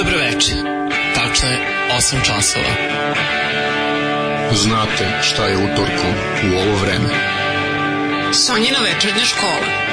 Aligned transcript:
Dobroveče. 0.00 0.54
Tačno 1.14 1.48
je 1.48 1.58
8 1.98 2.26
časova. 2.26 2.74
Znate 4.52 5.18
šta 5.22 5.46
je 5.46 5.56
utorkom 5.56 6.14
u 6.44 6.56
ovo 6.56 6.76
vreme. 6.82 7.08
Sonjina 8.32 8.78
večernja 8.78 9.24
škola. 9.24 9.89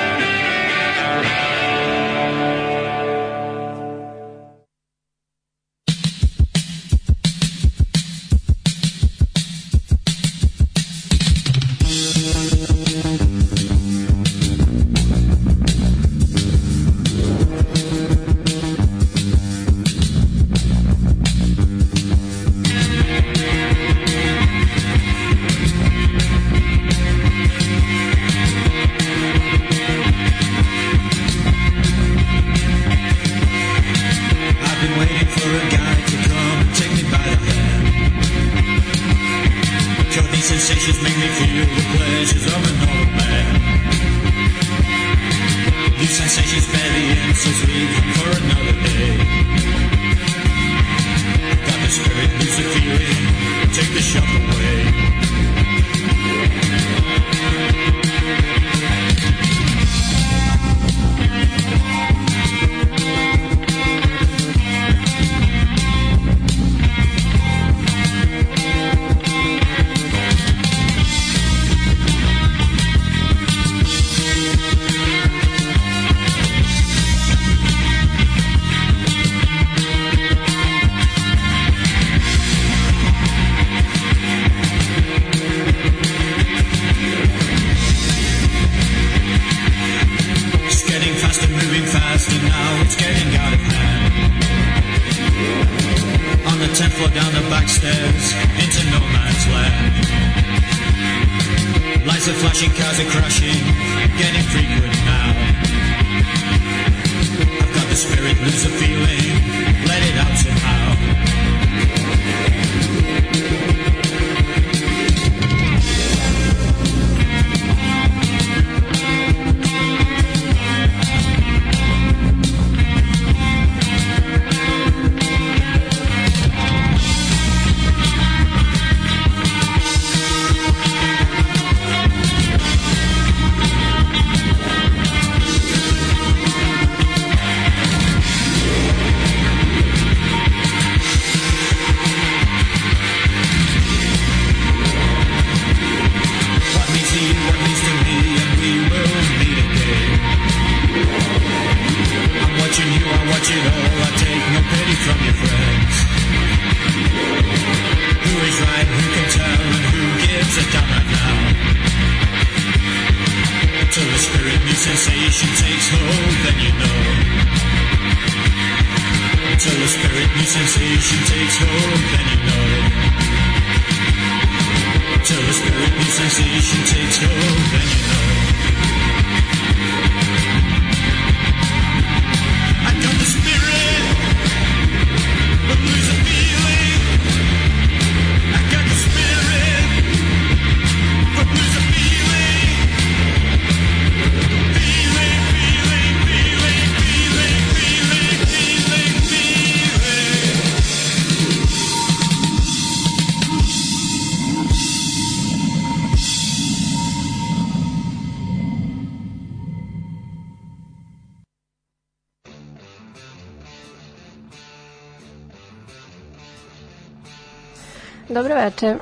Veče. 218.82 218.98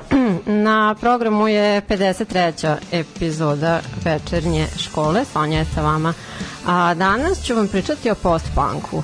Na 0.46 0.94
programu 1.00 1.48
je 1.48 1.82
53. 1.88 2.76
epizoda 2.92 3.80
večernje 4.04 4.66
škole. 4.78 5.24
Sonja 5.32 5.58
je 5.58 5.66
sa 5.74 5.82
vama. 5.82 6.14
A 6.66 6.94
danas 6.94 7.42
ću 7.42 7.54
vam 7.54 7.68
pričati 7.68 8.10
o 8.10 8.14
post-punku. 8.14 9.02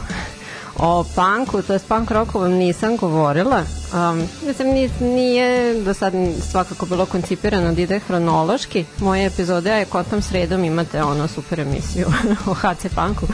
O 0.79 1.05
punku, 1.15 1.63
to 1.63 1.73
je 1.73 1.79
punk 1.79 2.11
rocku 2.11 2.39
vam 2.39 2.53
nisam 2.53 2.97
govorila. 2.97 3.63
Um, 3.95 4.29
mislim, 4.47 4.91
nije 5.01 5.83
do 5.83 5.95
sad 5.95 6.13
svakako 6.51 6.87
bilo 6.87 7.07
koncipirano 7.07 7.73
da 7.73 7.81
ide 7.81 7.99
hronološki. 7.99 8.85
Moje 8.99 9.27
epizode, 9.27 9.71
a 9.71 9.77
je 9.77 9.85
kontom 9.85 10.23
sredom 10.23 10.65
imate 10.65 11.03
ono 11.03 11.29
super 11.29 11.61
emisiju 11.61 12.07
o 12.51 12.55
HC 12.55 12.87
punku. 12.95 13.27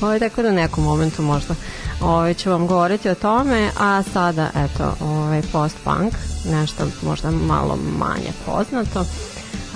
Ovo, 0.00 0.18
tako 0.18 0.42
da 0.42 0.52
nekom 0.52 0.84
momentu 0.84 1.22
možda 1.22 1.54
ovaj, 2.00 2.34
ću 2.34 2.50
vam 2.50 2.66
govoriti 2.66 3.08
o 3.08 3.14
tome, 3.14 3.70
a 3.78 4.02
sada, 4.12 4.50
eto, 4.54 4.94
ovaj, 5.00 5.42
post-punk, 5.52 6.12
nešto 6.44 6.86
možda 7.02 7.30
malo 7.30 7.78
manje 7.98 8.32
poznato, 8.46 9.04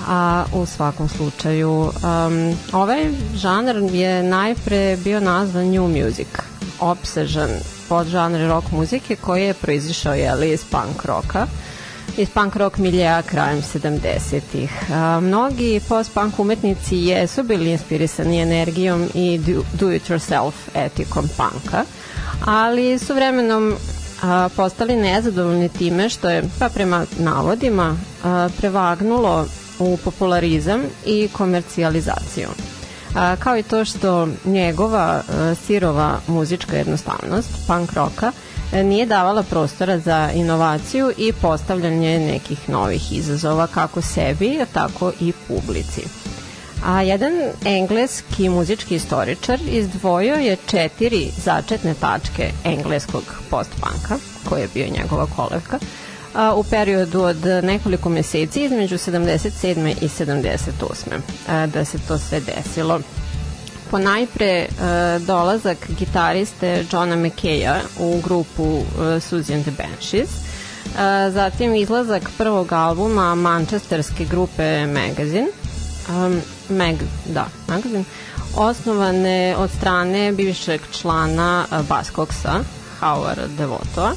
a 0.07 0.45
u 0.53 0.65
svakom 0.65 1.09
slučaju 1.09 1.71
um, 1.71 2.57
ovaj 2.73 3.09
žanr 3.35 3.75
je 3.93 4.23
najpre 4.23 4.97
bio 5.03 5.19
nazvan 5.19 5.67
New 5.67 5.87
Music, 5.87 6.27
obsežan 6.79 7.49
pod 7.89 8.07
žanr 8.07 8.47
rock 8.47 8.71
muzike 8.71 9.15
koji 9.15 9.43
je 9.43 9.53
proizišao 9.53 10.13
jeli, 10.13 10.51
iz 10.51 10.63
punk 10.71 11.05
roka 11.05 11.47
iz 12.17 12.29
punk 12.29 12.55
rock 12.55 12.77
miljeja 12.77 13.21
krajem 13.21 13.61
70-ih. 13.61 14.71
Mnogi 15.21 15.81
post-punk 15.89 16.39
umetnici 16.39 16.95
jesu 16.95 17.43
bili 17.43 17.71
inspirisani 17.71 18.41
energijom 18.41 19.09
i 19.13 19.39
do-it-yourself 19.73 20.51
etikom 20.75 21.29
punka, 21.37 21.83
ali 22.45 22.99
su 22.99 23.13
vremenom 23.13 23.75
a, 24.23 24.49
postali 24.55 24.95
nezadovoljni 24.95 25.69
time 25.69 26.09
što 26.09 26.29
je, 26.29 26.43
pa 26.59 26.69
prema 26.69 27.05
navodima, 27.19 27.97
a, 28.23 28.49
prevagnulo 28.57 29.45
u 29.79 29.97
popularizam 29.97 30.81
i 31.05 31.29
komercijalizaciju. 31.33 32.47
A, 33.15 33.35
kao 33.35 33.57
i 33.57 33.63
to 33.63 33.85
što 33.85 34.27
njegova 34.45 35.21
a, 35.29 35.55
sirova 35.55 36.19
muzička 36.27 36.75
jednostavnost, 36.77 37.49
punk 37.67 37.93
roka, 37.93 38.31
a, 38.73 38.83
nije 38.83 39.05
davala 39.05 39.43
prostora 39.43 39.99
za 39.99 40.29
inovaciju 40.33 41.11
i 41.17 41.33
postavljanje 41.33 42.19
nekih 42.19 42.69
novih 42.69 43.11
izazova 43.13 43.67
kako 43.67 44.01
sebi, 44.01 44.59
tako 44.73 45.11
i 45.19 45.33
publici. 45.47 46.01
A 46.85 47.01
jedan 47.01 47.33
engleski 47.65 48.49
muzički 48.49 48.95
istoričar 48.95 49.59
izdvojio 49.71 50.35
je 50.35 50.57
četiri 50.67 51.31
začetne 51.43 51.93
tačke 51.93 52.51
engleskog 52.63 53.23
postpanka, 53.49 54.15
koji 54.49 54.61
je 54.61 54.67
bio 54.73 54.87
njegova 55.01 55.27
kolevka, 55.35 55.79
a, 56.35 56.53
u 56.55 56.63
periodu 56.63 57.21
od 57.21 57.45
nekoliko 57.63 58.09
meseci 58.09 58.63
između 58.63 58.97
77. 58.97 59.93
i 60.01 60.07
78. 60.07 60.61
A, 61.47 61.65
da 61.65 61.85
se 61.85 61.97
to 62.07 62.17
sve 62.17 62.39
desilo. 62.39 62.99
Po 63.91 63.97
najpre 63.99 64.65
a, 64.81 65.19
dolazak 65.27 65.77
gitariste 65.99 66.85
Johna 66.91 67.15
McKeya 67.15 67.79
u 67.99 68.21
grupu 68.23 68.63
a, 68.99 69.01
Suzy 69.19 69.53
and 69.53 69.63
the 69.65 69.71
Banshees, 69.71 70.29
a, 70.97 71.31
zatim 71.31 71.75
izlazak 71.75 72.29
prvog 72.37 72.73
albuma 72.73 73.35
manchesterske 73.35 74.25
grupe 74.25 74.85
Magazine, 74.87 75.47
um, 76.09 76.41
Mag, 76.69 76.95
da, 77.25 77.45
magazin, 77.67 78.05
osnovane 78.55 79.55
od 79.57 79.69
strane 79.71 80.31
bivšeg 80.31 80.81
člana 80.91 81.65
Baskoksa, 81.89 82.59
Howard 83.01 83.55
Devoto. 83.57 84.11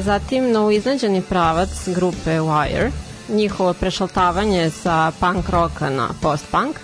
Zatim 0.00 0.52
novoiznađeni 0.52 1.22
pravac 1.22 1.88
grupe 1.88 2.30
Wire, 2.30 2.90
njihovo 3.28 3.72
prešaltavanje 3.72 4.70
sa 4.70 5.12
punk 5.20 5.48
roka 5.48 5.90
na 5.90 6.08
post-punk 6.22 6.76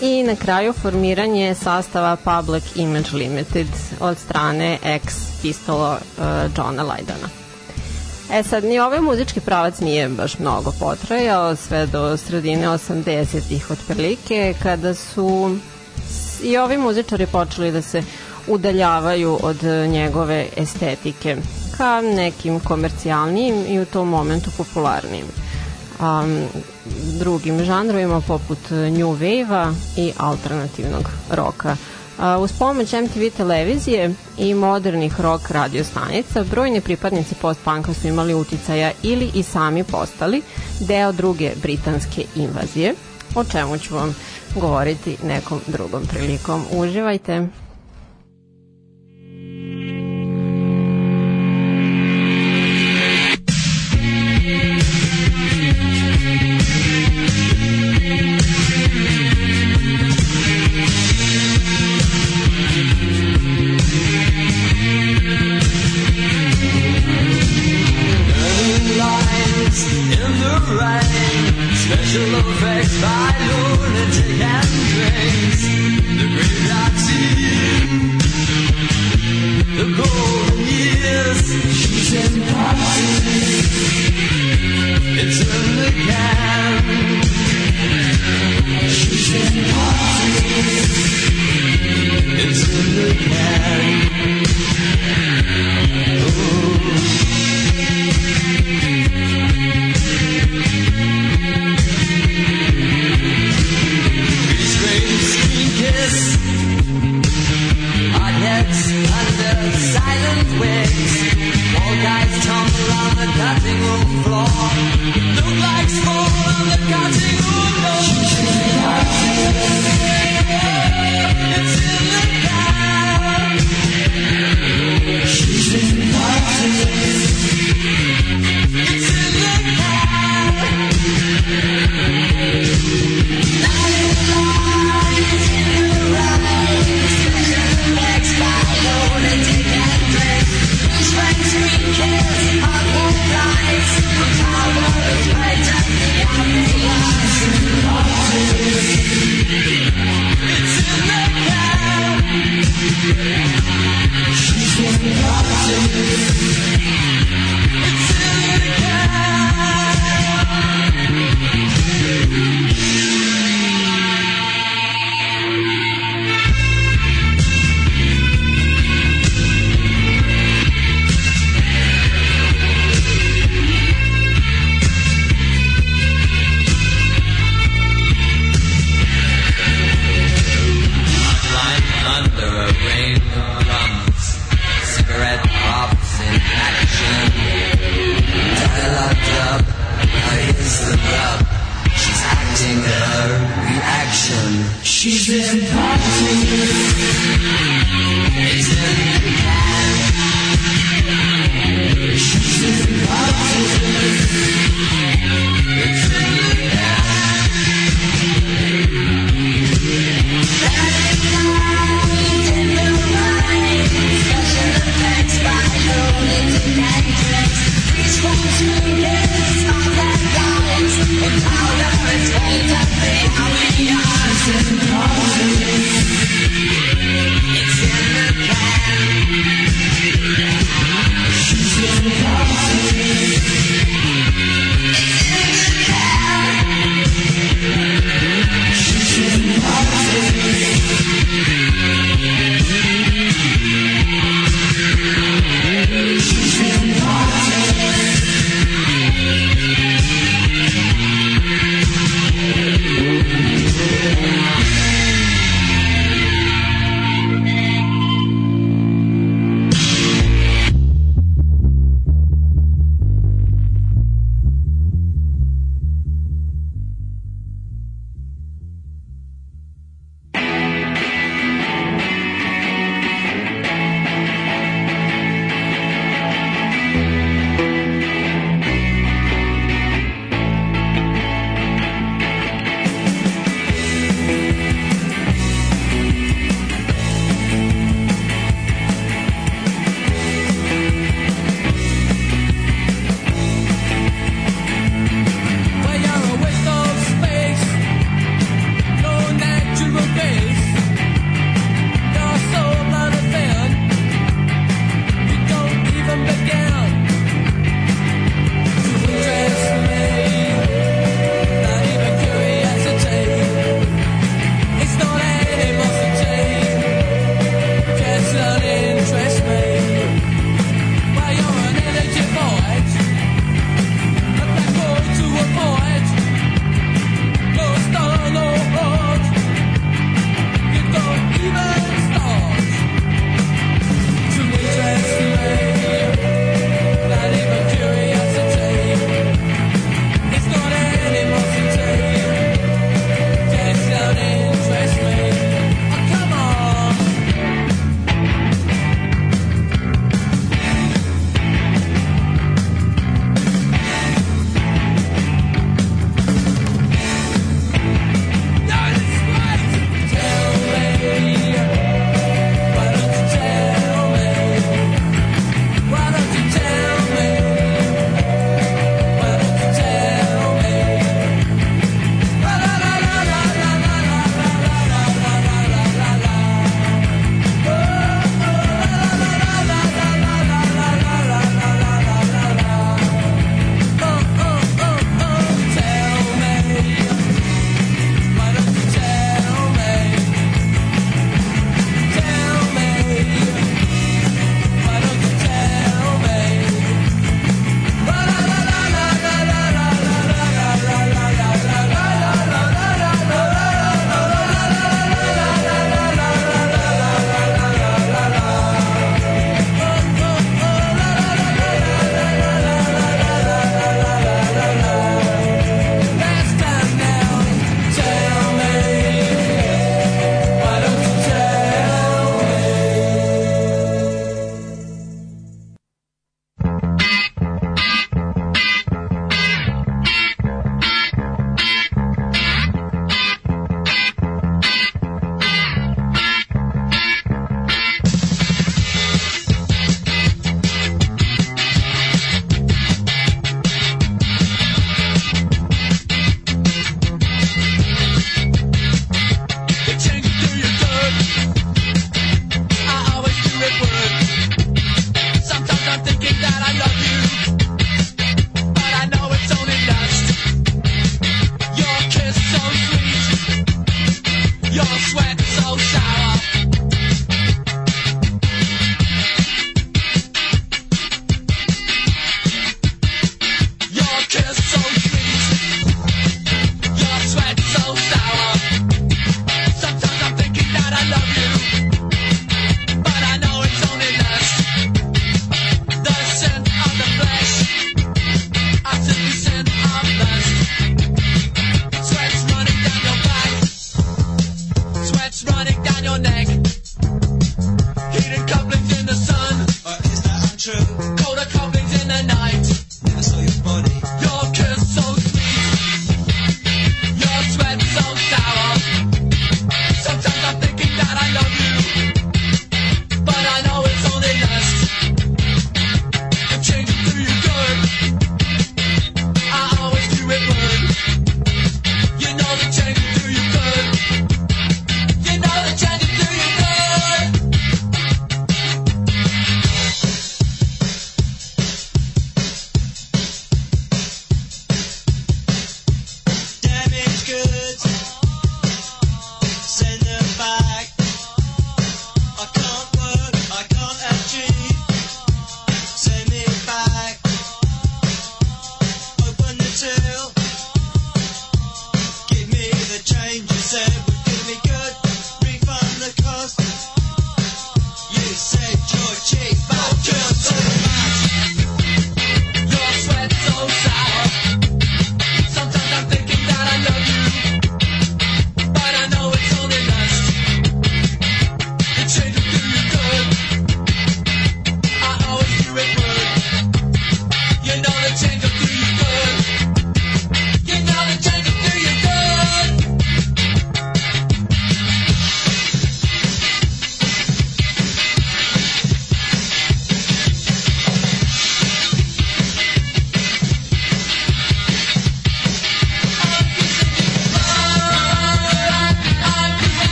i 0.00 0.22
na 0.22 0.36
kraju 0.36 0.72
formiranje 0.72 1.54
sastava 1.54 2.16
Public 2.16 2.64
Image 2.76 3.10
Limited 3.12 3.66
od 4.00 4.18
strane 4.18 4.78
ex-pistola 4.82 5.92
uh, 5.92 6.24
Johna 6.56 6.82
Lydona. 6.82 7.39
E 8.32 8.42
sad, 8.42 8.64
ni 8.64 8.78
ovaj 8.78 9.00
muzički 9.00 9.40
pravac 9.40 9.80
nije 9.80 10.08
baš 10.08 10.38
mnogo 10.38 10.72
potrajao, 10.80 11.56
sve 11.56 11.86
do 11.86 12.16
sredine 12.16 12.68
80-ih 12.68 13.70
otprilike, 13.70 14.54
kada 14.62 14.94
su 14.94 15.56
i 16.42 16.56
ovi 16.56 16.78
muzičari 16.78 17.26
počeli 17.26 17.72
da 17.72 17.82
se 17.82 18.02
udaljavaju 18.46 19.38
od 19.42 19.62
njegove 19.88 20.46
estetike 20.56 21.36
ka 21.76 22.00
nekim 22.00 22.60
komercijalnijim 22.60 23.64
i 23.68 23.80
u 23.80 23.84
tom 23.84 24.08
momentu 24.08 24.50
popularnim 24.56 25.24
um, 26.00 26.42
drugim 27.18 27.64
žanrovima 27.64 28.20
poput 28.20 28.70
New 28.70 29.16
Wave-a 29.16 29.72
i 29.96 30.12
alternativnog 30.18 31.08
roka. 31.30 31.76
Uz 32.40 32.52
pomoć 32.58 32.92
MTV 32.92 33.36
televizije 33.36 34.14
i 34.38 34.54
modernih 34.54 35.20
rock 35.20 35.50
radio 35.50 35.84
stanica, 35.84 36.44
brojni 36.50 36.80
pripadnici 36.80 37.34
post-punka 37.34 37.94
su 37.94 38.08
imali 38.08 38.34
uticaja 38.34 38.92
ili 39.02 39.30
i 39.34 39.42
sami 39.42 39.84
postali 39.84 40.42
deo 40.80 41.12
druge 41.12 41.50
britanske 41.62 42.24
invazije, 42.36 42.94
o 43.34 43.44
čemu 43.44 43.78
ću 43.78 43.94
vam 43.94 44.16
govoriti 44.54 45.16
nekom 45.24 45.60
drugom 45.66 46.02
prilikom. 46.06 46.64
Uživajte! 46.72 47.48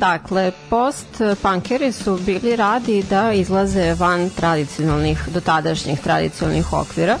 Dakle, 0.00 0.52
post-punkeri 0.70 1.92
su 1.92 2.18
bili 2.26 2.56
radi 2.56 3.02
da 3.10 3.32
izlaze 3.32 3.94
van 3.94 4.30
tradicionalnih, 4.30 5.28
dotadašnjih 5.34 6.00
tradicionalnih 6.00 6.72
okvira 6.72 7.18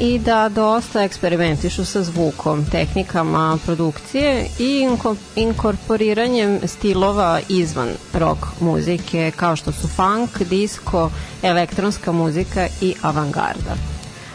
i 0.00 0.18
da 0.18 0.48
dosta 0.48 1.02
eksperimentišu 1.02 1.84
sa 1.84 2.02
zvukom, 2.02 2.64
tehnikama 2.70 3.58
produkcije 3.66 4.46
i 4.58 4.88
inkorporiranjem 5.36 6.60
stilova 6.64 7.40
izvan 7.48 7.88
rock 8.14 8.46
muzike 8.60 9.32
kao 9.36 9.56
što 9.56 9.72
su 9.72 9.88
funk, 9.88 10.42
disco, 10.50 11.10
elektronska 11.42 12.12
muzika 12.12 12.68
i 12.80 12.94
avangarda. 13.02 13.89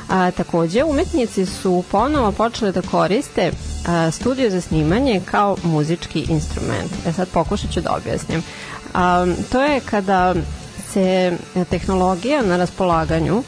A, 0.09 0.31
takođe, 0.31 0.83
umetnici 0.83 1.45
su 1.45 1.83
ponovo 1.91 2.31
počeli 2.31 2.71
da 2.71 2.81
koriste 2.81 3.51
a, 3.87 4.11
studio 4.11 4.49
za 4.49 4.61
snimanje 4.61 5.21
kao 5.25 5.57
muzički 5.63 6.19
instrument. 6.29 6.91
E 7.07 7.13
sad 7.13 7.27
pokušat 7.29 7.71
ću 7.71 7.81
da 7.81 7.95
objasnim. 7.95 8.43
A, 8.93 9.25
to 9.51 9.61
je 9.61 9.79
kada 9.79 10.35
se 10.93 11.37
tehnologija 11.69 12.41
na 12.41 12.57
raspolaganju 12.57 13.43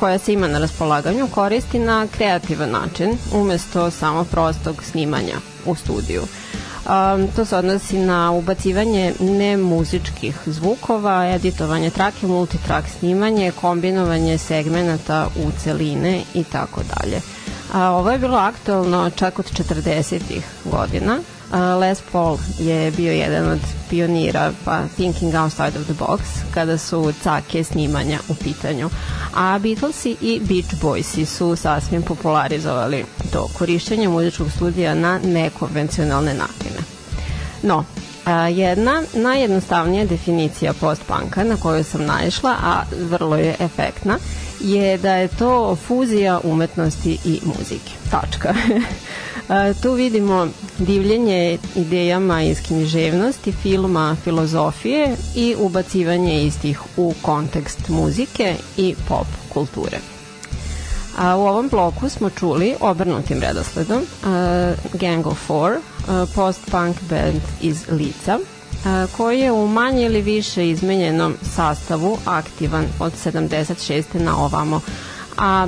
koja 0.00 0.18
se 0.18 0.32
ima 0.32 0.48
na 0.48 0.58
raspolaganju 0.58 1.28
koristi 1.28 1.78
na 1.78 2.06
kreativan 2.16 2.70
način 2.70 3.18
umesto 3.32 3.90
samo 3.90 4.24
prostog 4.24 4.84
snimanja 4.84 5.36
u 5.66 5.74
studiju. 5.74 6.22
Um, 6.88 7.28
to 7.36 7.44
se 7.44 7.56
odnosi 7.56 7.98
na 7.98 8.32
ubacivanje 8.32 9.14
nemuzičkih 9.20 10.36
zvukova, 10.46 11.26
editovanje 11.34 11.90
trake, 11.90 12.26
multitrack 12.26 12.88
snimanje, 12.98 13.52
kombinovanje 13.60 14.38
segmenata 14.38 15.28
u 15.36 15.50
celine 15.58 16.22
i 16.34 16.44
tako 16.44 16.80
dalje. 16.82 17.20
A, 17.72 17.90
ovo 17.90 18.10
je 18.10 18.18
bilo 18.18 18.36
aktualno 18.36 19.10
čak 19.10 19.38
od 19.38 19.52
40. 19.52 20.40
godina. 20.64 21.18
Les 21.80 22.02
Paul 22.12 22.38
je 22.58 22.90
bio 22.90 23.12
jedan 23.12 23.48
od 23.50 23.58
pionira 23.90 24.52
pa 24.64 24.82
Thinking 24.96 25.34
Outside 25.34 25.78
of 25.78 25.84
the 25.84 25.94
Box 25.94 26.20
kada 26.54 26.78
su 26.78 27.12
cake 27.22 27.64
snimanja 27.64 28.18
u 28.28 28.34
pitanju. 28.34 28.90
A 29.34 29.58
Beatlesi 29.58 30.16
i 30.20 30.40
Beach 30.40 30.82
Boysi 30.82 31.24
su 31.24 31.56
sasvim 31.56 32.02
popularizovali 32.02 33.04
to 33.32 33.48
korišćenje 33.58 34.08
muzičkog 34.08 34.50
studija 34.50 34.94
na 34.94 35.18
nekonvencionalne 35.18 36.34
načine. 36.34 36.67
No, 37.62 37.84
a, 38.24 38.48
jedna 38.48 39.02
najjednostavnija 39.14 40.06
definicija 40.06 40.72
post-punka 40.72 41.44
na 41.44 41.56
koju 41.56 41.84
sam 41.84 42.04
naišla, 42.04 42.56
a 42.62 42.82
vrlo 43.10 43.36
je 43.36 43.56
efektna, 43.58 44.18
je 44.60 44.98
da 44.98 45.14
je 45.14 45.28
to 45.28 45.76
fuzija 45.86 46.40
umetnosti 46.44 47.18
i 47.24 47.40
muzike. 47.44 47.92
Tačka. 48.10 48.54
tu 49.82 49.92
vidimo 49.92 50.48
divljenje 50.78 51.58
idejama 51.74 52.42
iz 52.42 52.62
književnosti, 52.66 53.52
filma, 53.52 54.16
filozofije 54.24 55.16
i 55.34 55.54
ubacivanje 55.58 56.42
istih 56.42 56.80
u 56.96 57.14
kontekst 57.22 57.88
muzike 57.88 58.54
i 58.76 58.94
pop 59.08 59.26
kulture. 59.48 59.98
A 61.18 61.36
u 61.36 61.40
ovom 61.40 61.68
bloku 61.68 62.08
smo 62.08 62.30
čuli 62.30 62.74
obrnutim 62.80 63.40
redosledom 63.40 64.02
Gang 64.92 65.26
of 65.26 65.38
Four, 65.46 65.72
post-punk 66.34 66.96
band 67.10 67.40
iz 67.60 67.84
Lica, 67.90 68.38
koji 69.16 69.40
je 69.40 69.52
u 69.52 69.68
manje 69.68 70.06
ili 70.06 70.22
više 70.22 70.68
izmenjenom 70.68 71.34
sastavu 71.54 72.18
aktivan 72.24 72.84
od 73.00 73.12
76. 73.24 74.02
na 74.14 74.44
ovamo. 74.44 74.80
A 75.38 75.66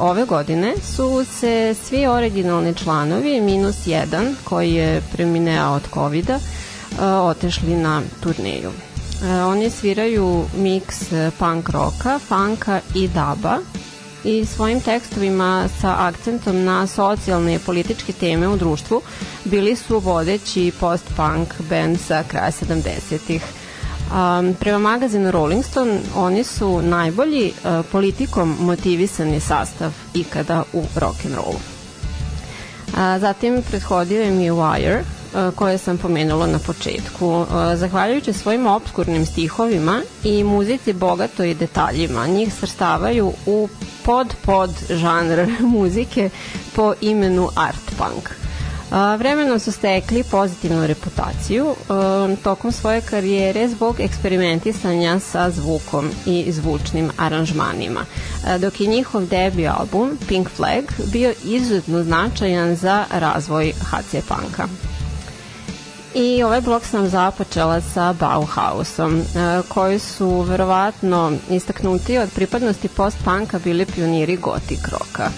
ove 0.00 0.24
godine 0.24 0.74
su 0.82 1.24
se 1.24 1.74
svi 1.84 2.06
originalni 2.06 2.74
članovi, 2.74 3.40
minus 3.40 3.86
jedan, 3.86 4.36
koji 4.44 4.72
je 4.74 5.02
premineo 5.12 5.72
od 5.72 5.82
covid 5.94 6.30
otešli 7.00 7.76
na 7.76 8.02
turneju. 8.20 8.70
Oni 9.46 9.70
sviraju 9.70 10.44
miks 10.56 10.96
punk 11.38 11.68
roka, 11.68 12.18
funka 12.18 12.80
i 12.94 13.08
daba 13.08 13.58
i 14.24 14.44
svojim 14.44 14.80
tekstovima 14.80 15.68
sa 15.80 15.94
akcentom 15.98 16.64
na 16.64 16.86
socijalne 16.86 17.54
i 17.54 17.58
političke 17.58 18.12
teme 18.12 18.48
u 18.48 18.56
društvu 18.56 19.02
bili 19.44 19.76
su 19.76 19.98
vodeći 19.98 20.72
post-punk 20.80 21.48
band 21.70 22.00
sa 22.00 22.24
kraja 22.28 22.50
70-ih. 22.50 23.42
Um, 24.12 24.54
prema 24.60 24.78
magazinu 24.78 25.30
Rolling 25.30 25.64
Stone 25.64 25.98
oni 26.16 26.44
su 26.44 26.82
najbolji 26.82 27.52
uh, 27.64 27.86
politikom 27.92 28.56
motivisani 28.60 29.40
sastav 29.40 29.92
ikada 30.14 30.62
u 30.72 30.82
rock'n'rollu. 30.96 31.56
Uh, 31.56 33.20
zatim 33.20 33.62
prethodio 33.70 34.22
je 34.22 34.52
Wire, 34.52 35.02
koje 35.54 35.78
sam 35.78 35.98
pomenula 35.98 36.46
na 36.46 36.58
početku. 36.58 37.46
Zahvaljujući 37.74 38.32
svojim 38.32 38.66
obskurnim 38.66 39.26
stihovima 39.26 40.00
i 40.24 40.44
muzici 40.44 40.92
bogato 40.92 41.44
i 41.44 41.54
detaljima, 41.54 42.26
njih 42.26 42.54
srstavaju 42.54 43.32
u 43.46 43.68
pod 44.04 44.34
pod 44.44 44.70
žanr 44.90 45.46
muzike 45.74 46.30
po 46.74 46.94
imenu 47.00 47.48
art 47.56 47.92
punk. 47.98 48.30
Vremenom 49.18 49.58
su 49.58 49.72
stekli 49.72 50.24
pozitivnu 50.30 50.86
reputaciju 50.86 51.74
tokom 52.42 52.72
svoje 52.72 53.00
karijere 53.00 53.68
zbog 53.68 54.00
eksperimentisanja 54.00 55.20
sa 55.20 55.50
zvukom 55.50 56.10
i 56.26 56.52
zvučnim 56.52 57.10
aranžmanima, 57.16 58.04
dok 58.58 58.80
je 58.80 58.86
njihov 58.86 59.26
debi 59.26 59.68
album 59.68 60.18
Pink 60.28 60.48
Flag 60.48 60.84
bio 61.12 61.32
izuzetno 61.44 62.02
značajan 62.02 62.76
za 62.76 63.04
razvoj 63.10 63.72
HC 63.72 64.14
Punka. 64.28 64.91
I 66.14 66.42
ovaj 66.42 66.60
blok 66.60 66.84
sam 66.84 67.08
započela 67.08 67.80
sa 67.80 68.12
Bauhausom, 68.12 69.20
e, 69.20 69.24
koji 69.68 69.98
su 69.98 70.40
verovatno 70.40 71.32
istaknuti 71.50 72.18
od 72.18 72.30
pripadnosti 72.34 72.88
post-punka 72.88 73.58
bili 73.58 73.86
pioniri 73.86 74.36
gotik 74.36 74.88
roka. 74.88 75.30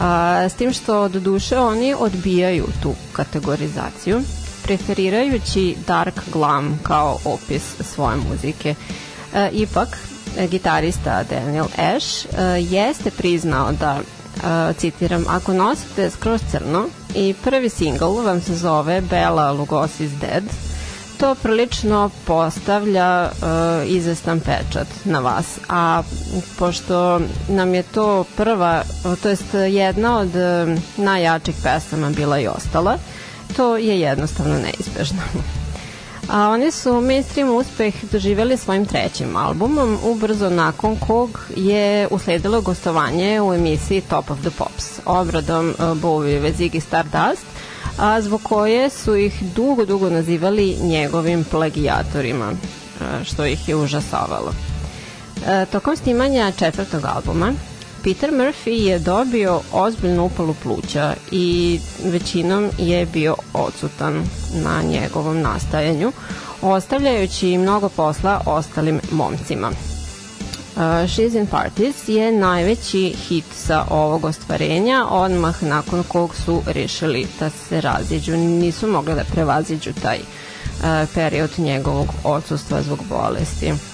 A, 0.00 0.48
s 0.48 0.54
tim 0.54 0.72
što 0.72 1.00
od 1.00 1.12
duše 1.12 1.58
oni 1.58 1.94
odbijaju 1.98 2.66
tu 2.82 2.94
kategorizaciju, 3.12 4.20
preferirajući 4.62 5.76
dark 5.86 6.20
glam 6.32 6.80
kao 6.82 7.18
opis 7.24 7.62
svoje 7.80 8.16
muzike. 8.16 8.74
E, 9.34 9.50
ipak, 9.52 9.98
gitarista 10.50 11.22
Daniel 11.30 11.66
Ash 11.76 12.26
e, 12.26 12.42
jeste 12.60 13.10
priznao 13.10 13.72
da 13.72 14.00
citiram, 14.76 15.24
ako 15.28 15.52
nosite 15.52 16.10
skroz 16.10 16.40
crno 16.50 16.88
i 17.14 17.34
prvi 17.44 17.68
singl 17.68 18.04
vam 18.04 18.40
se 18.40 18.56
zove 18.56 19.00
Bela 19.00 19.52
Lugosi's 19.52 20.12
Dead, 20.20 20.44
to 21.18 21.34
prilično 21.34 22.10
postavlja 22.26 23.30
uh, 23.32 23.90
izvestan 23.90 24.40
pečat 24.40 24.86
na 25.04 25.20
vas. 25.20 25.58
A 25.68 26.02
pošto 26.58 27.20
nam 27.48 27.74
je 27.74 27.82
to 27.82 28.24
prva, 28.36 28.82
to 29.22 29.28
jest 29.28 29.54
jedna 29.68 30.18
od 30.18 30.28
uh, 30.28 30.78
najjačih 30.96 31.54
pesama 31.62 32.10
bila 32.10 32.40
i 32.40 32.48
ostala, 32.48 32.98
to 33.56 33.76
je 33.76 34.00
jednostavno 34.00 34.58
neizbežno. 34.58 35.22
A 36.32 36.48
oni 36.48 36.70
su 36.70 37.00
mainstream 37.00 37.50
uspeh 37.56 37.94
doživjeli 38.12 38.56
svojim 38.56 38.86
trećim 38.86 39.36
albumom, 39.36 39.98
ubrzo 40.04 40.50
nakon 40.50 40.96
kog 40.96 41.40
je 41.56 42.08
usledilo 42.10 42.60
gostovanje 42.60 43.40
u 43.40 43.54
emisiji 43.54 44.00
Top 44.00 44.30
of 44.30 44.40
the 44.40 44.50
Pops, 44.50 45.00
obradom 45.04 45.68
uh, 45.68 45.84
Bowie 45.84 46.52
Ziggy 46.52 46.80
Stardust, 46.80 47.46
a 47.98 48.20
zbog 48.20 48.42
koje 48.42 48.90
su 48.90 49.16
ih 49.16 49.42
dugo, 49.54 49.84
dugo 49.84 50.10
nazivali 50.10 50.76
njegovim 50.82 51.44
plagijatorima, 51.44 52.52
što 53.24 53.44
ih 53.44 53.68
je 53.68 53.76
užasavalo. 53.76 54.52
Tokom 55.72 55.96
snimanja 55.96 56.52
četvrtog 56.58 57.04
albuma, 57.04 57.52
Peter 58.04 58.30
Murphy 58.32 58.70
je 58.70 58.98
dobio 58.98 59.60
ozbiljnu 59.72 60.24
upalu 60.24 60.54
pluća 60.62 61.14
i 61.30 61.80
većinom 62.04 62.70
je 62.78 63.06
bio 63.06 63.36
odsutan 63.52 64.24
na 64.54 64.82
njegovom 64.82 65.40
nastajanju, 65.40 66.12
ostavljajući 66.62 67.58
mnogo 67.58 67.88
posla 67.88 68.40
ostalim 68.46 69.00
momcima. 69.12 69.68
Uh, 69.68 70.82
She's 70.82 71.38
in 71.38 71.46
Parties 71.46 72.08
je 72.08 72.32
najveći 72.32 73.14
hit 73.28 73.44
sa 73.54 73.84
ovog 73.90 74.24
ostvarenja, 74.24 75.06
odmah 75.10 75.62
nakon 75.62 76.02
kog 76.02 76.36
su 76.36 76.62
rešili 76.66 77.26
da 77.40 77.50
se 77.50 77.80
raziđu. 77.80 78.36
Nisu 78.36 78.86
mogli 78.86 79.14
da 79.14 79.24
prevaziđu 79.24 79.92
taj 80.02 80.18
uh, 80.18 80.84
period 81.14 81.50
njegovog 81.58 82.08
odsustva 82.24 82.82
zbog 82.82 82.98
bolesti. 83.08 83.89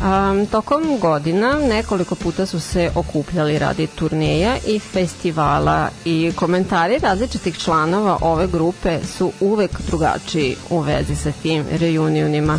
Um, 0.00 0.46
tokom 0.46 0.98
godina 1.00 1.58
nekoliko 1.68 2.14
puta 2.14 2.46
su 2.46 2.60
se 2.60 2.90
okupljali 2.94 3.58
radi 3.58 3.86
turneja 3.86 4.56
i 4.66 4.78
festivala 4.78 5.88
i 6.04 6.32
komentari 6.36 6.98
različitih 6.98 7.58
članova 7.58 8.18
ove 8.20 8.46
grupe 8.46 8.98
su 9.04 9.32
uvek 9.40 9.70
drugačiji 9.86 10.56
u 10.70 10.80
vezi 10.80 11.16
sa 11.16 11.32
tim 11.42 11.64
reunionima. 11.80 12.58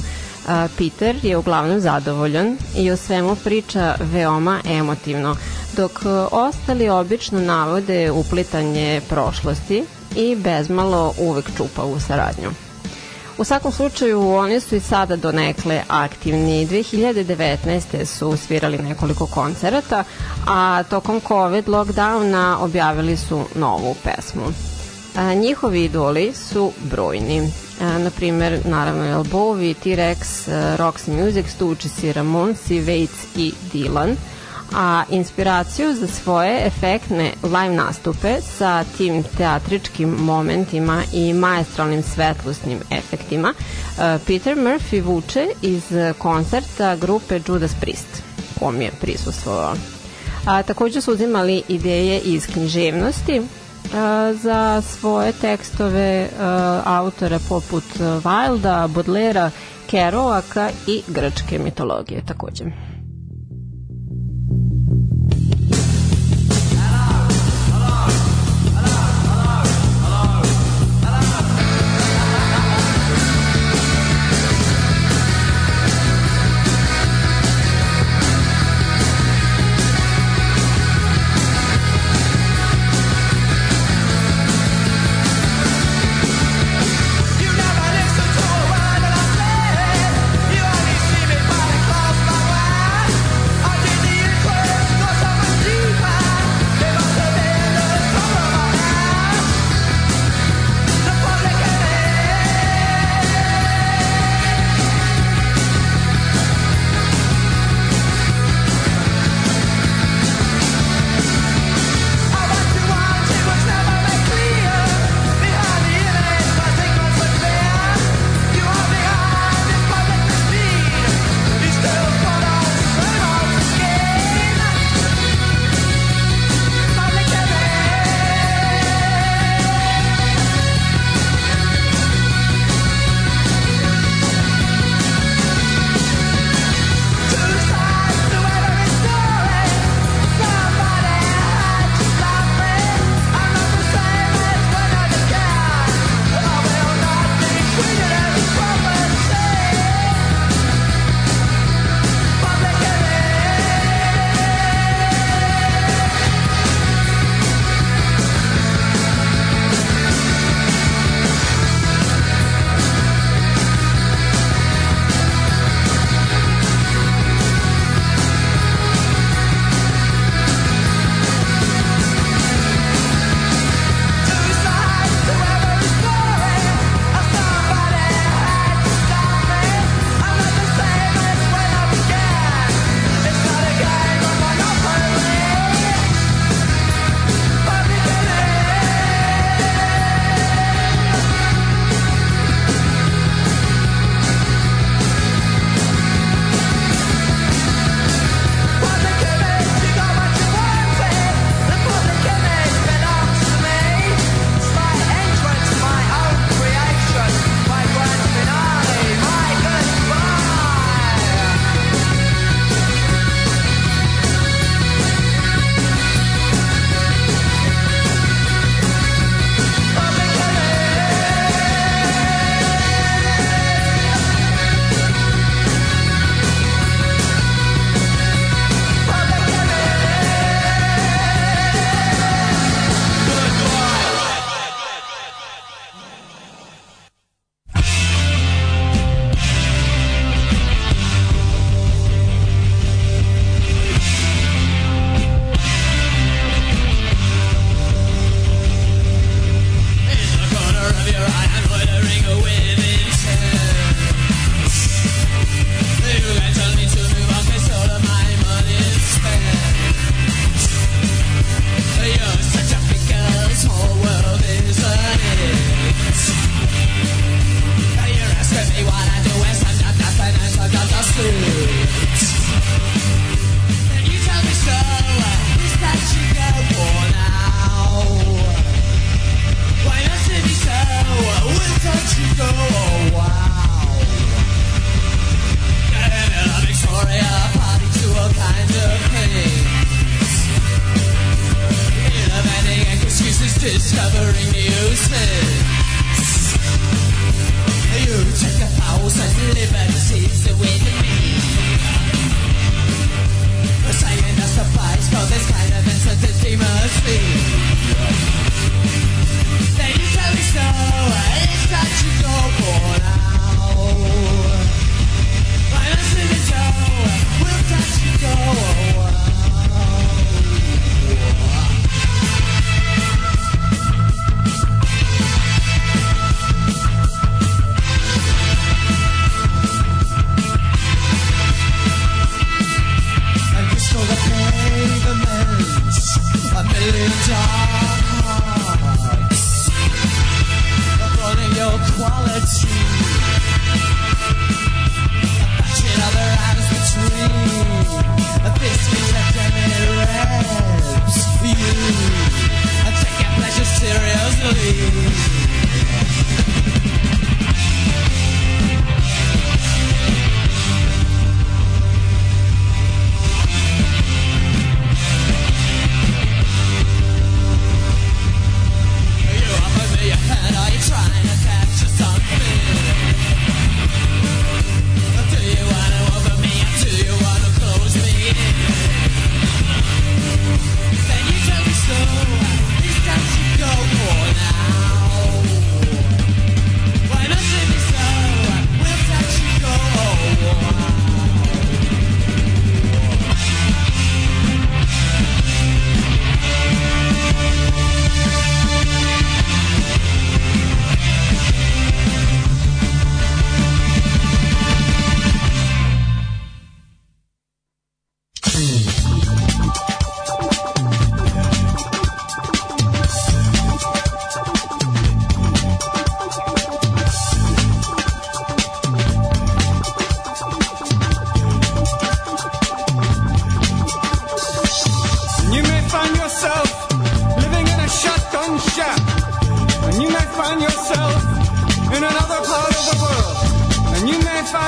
Peter 0.77 1.15
je 1.23 1.37
uglavnom 1.37 1.79
zadovoljan 1.79 2.57
i 2.77 2.91
o 2.91 2.97
svemu 2.97 3.35
priča 3.35 3.95
veoma 3.99 4.59
emotivno, 4.65 5.35
dok 5.77 5.91
ostali 6.31 6.89
obično 6.89 7.39
navode 7.39 8.11
uplitanje 8.11 9.01
prošlosti 9.09 9.83
i 10.15 10.35
bezmalo 10.35 11.13
uvek 11.19 11.45
čupa 11.57 11.83
u 11.83 11.99
saradnju. 11.99 12.70
U 13.41 13.43
svakom 13.43 13.71
slučaju 13.71 14.33
oni 14.33 14.59
su 14.59 14.75
i 14.75 14.79
sada 14.79 15.15
donekle 15.15 15.83
aktivni. 15.87 16.67
2019. 16.67 18.05
su 18.05 18.37
svirali 18.37 18.77
nekoliko 18.77 19.25
koncerata, 19.25 20.03
a 20.47 20.83
tokom 20.83 21.21
COVID 21.27 21.67
lockdowna 21.67 22.57
objavili 22.59 23.17
su 23.17 23.45
novu 23.55 23.95
pesmu. 24.03 24.43
A, 25.15 25.33
njihovi 25.33 25.83
idoli 25.83 26.33
su 26.33 26.71
brojni. 26.91 27.51
A, 27.81 27.97
na 27.97 28.09
primer, 28.09 28.59
naravno 28.65 29.05
El 29.05 29.23
Bowie, 29.23 29.73
T-Rex, 29.73 30.47
Roxy 30.77 31.23
Music, 31.23 31.45
Stučici, 31.49 32.13
Ramonsi, 32.13 32.81
Waits 32.81 33.25
i 33.35 33.53
Dylan– 33.73 34.15
a 34.75 35.03
inspiraciju 35.09 35.93
za 35.95 36.07
svoje 36.07 36.65
efektne 36.67 37.31
live 37.43 37.75
nastupe 37.75 38.41
sa 38.41 38.83
tim 38.97 39.23
teatričkim 39.37 40.09
momentima 40.09 41.03
i 41.13 41.33
maestralnim 41.33 42.03
svetlosnim 42.03 42.79
efektima 42.91 43.53
Peter 44.27 44.57
Murphy 44.57 45.03
vuče 45.03 45.47
iz 45.61 45.83
koncerta 46.17 46.95
grupe 46.95 47.39
Judas 47.47 47.71
Priest 47.81 48.31
kom 48.61 48.81
je 48.81 48.91
prisustvovao. 49.01 49.73
A, 50.45 50.63
takođe 50.63 51.01
su 51.01 51.11
uzimali 51.13 51.63
ideje 51.67 52.19
iz 52.19 52.47
književnosti 52.47 53.41
a, 53.95 54.33
za 54.33 54.81
svoje 54.81 55.31
tekstove 55.33 56.29
a, 56.39 56.81
autora 56.85 57.39
poput 57.49 57.83
Wilda, 57.99 58.87
Bodlera, 58.87 59.51
Kerouaka 59.87 60.69
i 60.87 61.01
grčke 61.07 61.59
mitologije 61.59 62.21
takođe. 62.27 62.90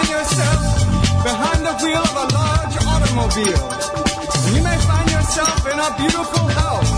find 0.03 0.19
yourself 0.19 1.23
behind 1.23 1.65
the 1.65 1.73
wheel 1.83 2.03
of 2.03 2.15
a 2.15 2.27
large 2.35 2.75
automobile. 2.91 3.63
You 4.55 4.63
may 4.63 4.77
find 4.83 5.09
yourself 5.11 5.59
in 5.71 5.79
a 5.79 5.89
beautiful 5.97 6.45
house 6.59 6.93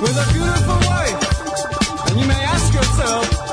with 0.00 0.16
a 0.16 0.26
beautiful 0.32 0.78
wife. 0.90 2.08
And 2.08 2.20
you 2.20 2.26
may 2.26 2.42
ask 2.44 2.74
yourself, 2.74 3.51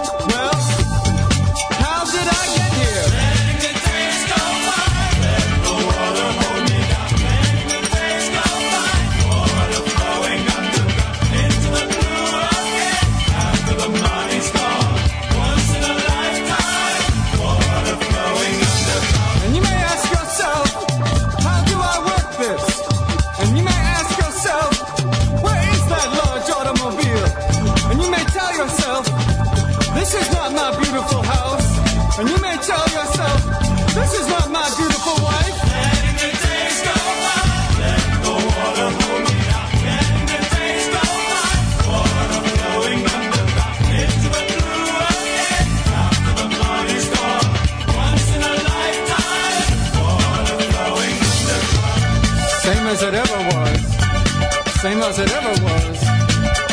same 54.82 55.02
as 55.02 55.20
it 55.20 55.30
ever 55.34 55.52
was, 55.66 56.00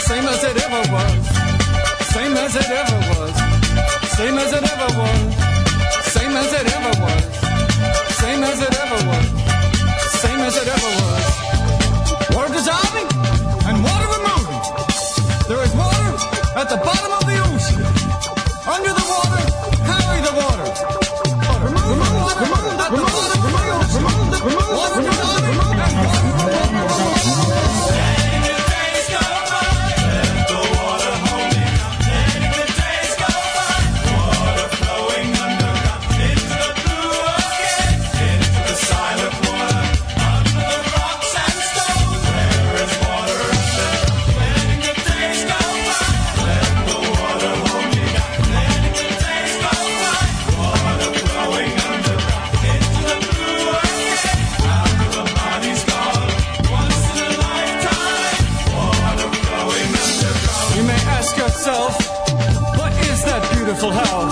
same 0.06 0.26
as 0.26 0.44
it 0.44 0.56
ever 0.62 0.82
was, 0.94 1.26
same 2.14 2.36
as 2.36 2.54
it 2.54 2.70
ever 2.70 2.98
was, 3.10 3.34
same 4.14 4.38
as 4.38 4.52
it 4.52 4.64
ever 4.74 4.90
was, 4.94 5.34
same 6.14 6.36
as 6.36 6.52
it 6.52 6.66
ever 6.76 6.94
was, 7.02 7.24
same 8.22 8.44
as 8.44 8.60
it 8.62 8.74
ever 8.84 9.00
was, 9.10 9.26
same 10.22 10.40
as 10.40 10.56
it 10.56 10.68
ever 10.68 10.92
was. 11.02 11.26
Water 12.32 12.52
dissolving 12.52 13.08
and 13.66 13.82
water 13.82 14.08
removing. 14.16 14.62
There 15.48 15.62
is 15.64 15.74
water 15.74 16.14
at 16.54 16.68
the 16.68 16.76
bottom. 16.76 17.05
what 61.66 62.92
is 63.10 63.24
that 63.24 63.42
beautiful 63.52 63.90
house? 63.90 64.25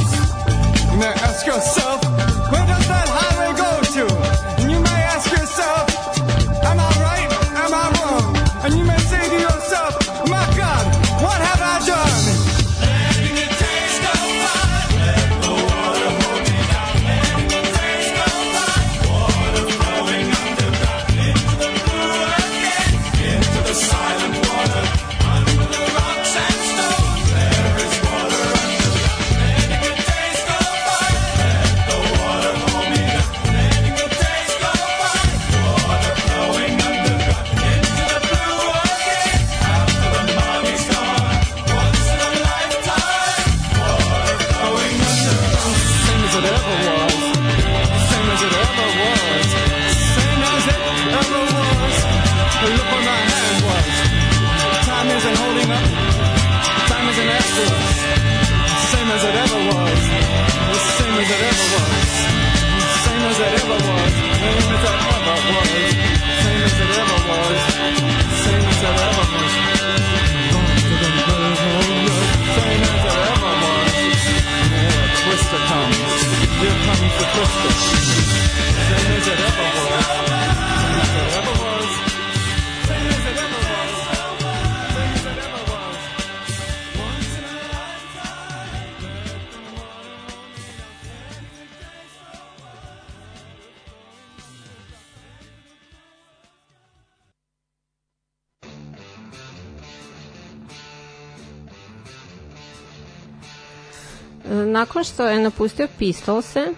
Napustio 105.44 105.88
Pistolse, 105.98 106.72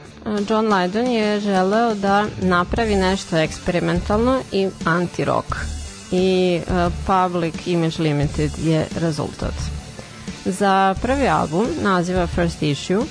John 0.49 0.67
Lydon 0.67 1.07
je 1.07 1.41
želeo 1.41 1.95
da 1.95 2.27
napravi 2.43 2.95
nešto 2.97 3.37
eksperimentalno 3.37 4.41
i 4.53 4.69
anti-rock. 4.85 5.55
I 6.13 6.61
Public 7.07 7.55
Image 7.67 8.03
Limited 8.03 8.51
je 8.65 8.87
rezultat. 9.01 9.55
Za 10.45 10.95
prvi 11.03 11.29
album, 11.29 11.67
naziva 11.83 12.27
First 12.27 12.63
Issue, 12.63 13.03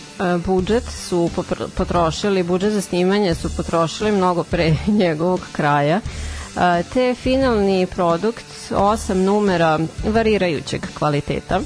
budžet 0.46 0.84
su 1.08 1.30
potrošili, 1.78 2.44
budžet 2.44 2.74
za 2.74 2.82
snimanje 2.82 3.36
su 3.36 3.50
potrošili 3.58 4.12
mnogo 4.12 4.44
pre 4.44 4.76
njegovog 5.02 5.40
kraja, 5.52 6.02
te 6.94 7.16
finalni 7.16 7.88
produkt, 7.96 8.46
osam 8.76 9.24
numera 9.24 9.80
varirajućeg 10.08 10.82
kvaliteta. 10.98 11.60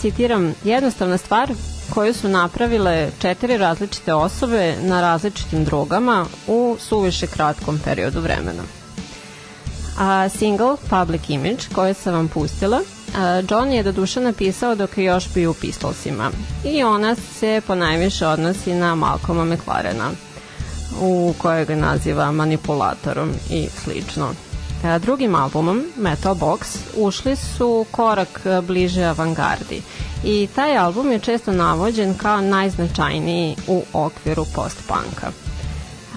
Citiram, 0.00 0.54
jednostavna 0.64 1.18
stvar 1.18 1.52
koju 1.94 2.14
su 2.14 2.28
napravile 2.28 3.10
četiri 3.18 3.56
različite 3.56 4.14
osobe 4.14 4.74
na 4.82 5.00
različitim 5.00 5.64
drogama 5.64 6.26
u 6.46 6.76
suviše 6.80 7.26
kratkom 7.26 7.78
periodu 7.84 8.20
vremena. 8.20 8.62
A 9.98 10.28
single 10.28 10.76
Public 10.90 11.22
Image 11.28 11.62
koje 11.74 11.94
sam 11.94 12.14
vam 12.14 12.28
pustila 12.28 12.80
John 13.50 13.72
je 13.72 13.82
do 13.82 13.92
duše 13.92 14.20
napisao 14.20 14.74
dok 14.74 14.98
je 14.98 15.04
još 15.04 15.28
bio 15.34 15.50
u 15.50 15.54
Pistolsima 15.54 16.30
i 16.64 16.82
ona 16.82 17.14
se 17.14 17.60
po 17.66 17.74
najviše 17.74 18.26
odnosi 18.26 18.74
na 18.74 18.94
Malcolma 18.94 19.44
McLarena 19.44 20.10
u 21.00 21.34
kojeg 21.38 21.68
ga 21.68 21.74
naziva 21.74 22.32
manipulatorom 22.32 23.30
i 23.50 23.68
slično. 23.84 24.34
A, 24.84 24.98
drugim 24.98 25.34
albumom, 25.34 25.84
Metal 25.96 26.34
Box, 26.34 26.58
ušli 26.96 27.36
su 27.36 27.86
korak 27.90 28.46
a, 28.46 28.60
bliže 28.60 29.04
avangardi 29.04 29.82
i 30.24 30.48
taj 30.54 30.76
album 30.76 31.12
je 31.12 31.18
često 31.18 31.52
navođen 31.52 32.14
kao 32.14 32.40
najznačajniji 32.40 33.56
u 33.66 33.82
okviru 33.92 34.44
post-punka. 34.54 35.30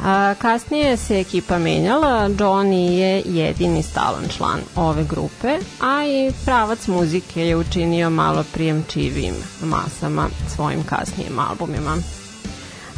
A, 0.06 0.34
kasnije 0.40 0.98
se 0.98 1.20
ekipa 1.20 1.58
menjala, 1.58 2.30
Johnny 2.30 2.90
je 2.90 3.24
jedini 3.26 3.84
stalan 3.84 4.28
član 4.38 4.60
ove 4.76 5.04
grupe, 5.04 5.58
a 5.80 6.06
i 6.06 6.32
pravac 6.46 6.88
muzike 6.88 7.48
je 7.48 7.56
učinio 7.56 8.10
malo 8.10 8.44
prijemčivim 8.54 9.36
masama 9.64 10.30
svojim 10.56 10.84
kasnijim 10.84 11.40
albumima. 11.40 11.98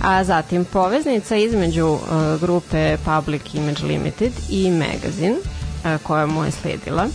A 0.03 0.23
zatim 0.23 0.65
poveznica 0.65 1.35
između 1.35 1.87
uh, 1.87 1.99
grupe 2.41 2.97
Public 3.05 3.41
Image 3.53 3.83
Limited 3.83 4.33
i 4.49 4.71
Magazine, 4.71 5.35
uh, 5.35 6.01
koja 6.03 6.25
mu 6.25 6.45
je 6.45 6.51
sledila, 6.51 7.07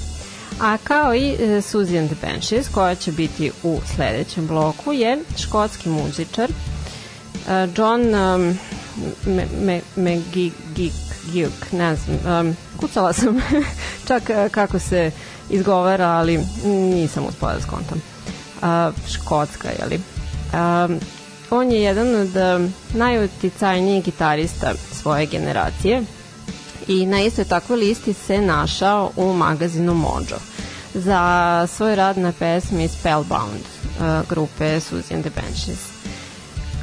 a 0.60 0.76
kao 0.84 1.14
i 1.14 1.32
uh, 1.32 1.38
Suzy 1.40 1.98
and 1.98 2.10
the 2.10 2.26
Banshees, 2.26 2.68
koja 2.68 2.94
će 2.94 3.12
biti 3.12 3.50
u 3.62 3.80
sledećem 3.94 4.46
bloku, 4.46 4.92
je 4.92 5.18
škotski 5.36 5.88
muzičar 5.88 6.50
John 7.76 8.14
um, 8.14 8.58
me, 9.26 9.46
me, 9.60 9.80
me 9.96 10.22
gig, 10.32 10.52
gig, 10.74 10.92
gig, 11.32 11.50
ne 11.72 11.96
znam, 11.96 12.40
um, 12.40 12.56
kucala 12.76 13.12
sam 13.12 13.40
čak 14.08 14.22
kako 14.50 14.78
se 14.78 15.10
izgovara, 15.50 16.06
ali 16.06 16.40
nisam 16.64 17.26
uspela 17.26 17.54
da 17.54 17.60
skontam. 17.60 18.02
Uh, 18.62 18.94
škotska, 19.08 19.68
jeli? 19.80 20.00
Um, 20.52 21.00
on 21.50 21.72
je 21.72 21.82
jedan 21.82 22.14
od 22.14 22.36
um, 22.36 22.74
najuticajnijih 22.94 24.04
gitarista 24.04 24.72
svoje 24.92 25.26
generacije 25.26 26.02
i 26.88 27.06
na 27.06 27.20
istoj 27.20 27.44
takvoj 27.44 27.78
listi 27.78 28.12
se 28.12 28.40
našao 28.40 29.10
u 29.16 29.32
magazinu 29.32 29.94
Mojo 29.94 30.38
za 30.94 31.66
svoj 31.66 31.96
rad 31.96 32.18
na 32.18 32.32
pesmi 32.32 32.88
Spellbound 32.88 33.60
uh, 34.00 34.28
grupe 34.28 34.80
Suzy 34.80 35.14
and 35.14 35.24
the 35.24 35.40
Banshees. 35.40 35.96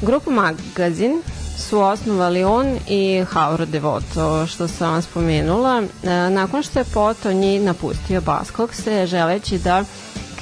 Grupu 0.01 0.31
Magazin 0.31 1.21
su 1.57 1.79
osnovali 1.79 2.43
on 2.43 2.77
i 2.87 3.25
Hauro 3.29 3.65
Devoto, 3.65 4.47
što 4.47 4.67
sam 4.67 4.91
vam 4.91 5.01
spomenula. 5.01 5.83
E, 6.03 6.09
nakon 6.29 6.63
što 6.63 6.79
je 6.79 6.85
Potonji 6.93 7.59
napustio 7.59 8.21
Baskog 8.21 8.73
se 8.75 9.05
želeći 9.05 9.57
da 9.57 9.83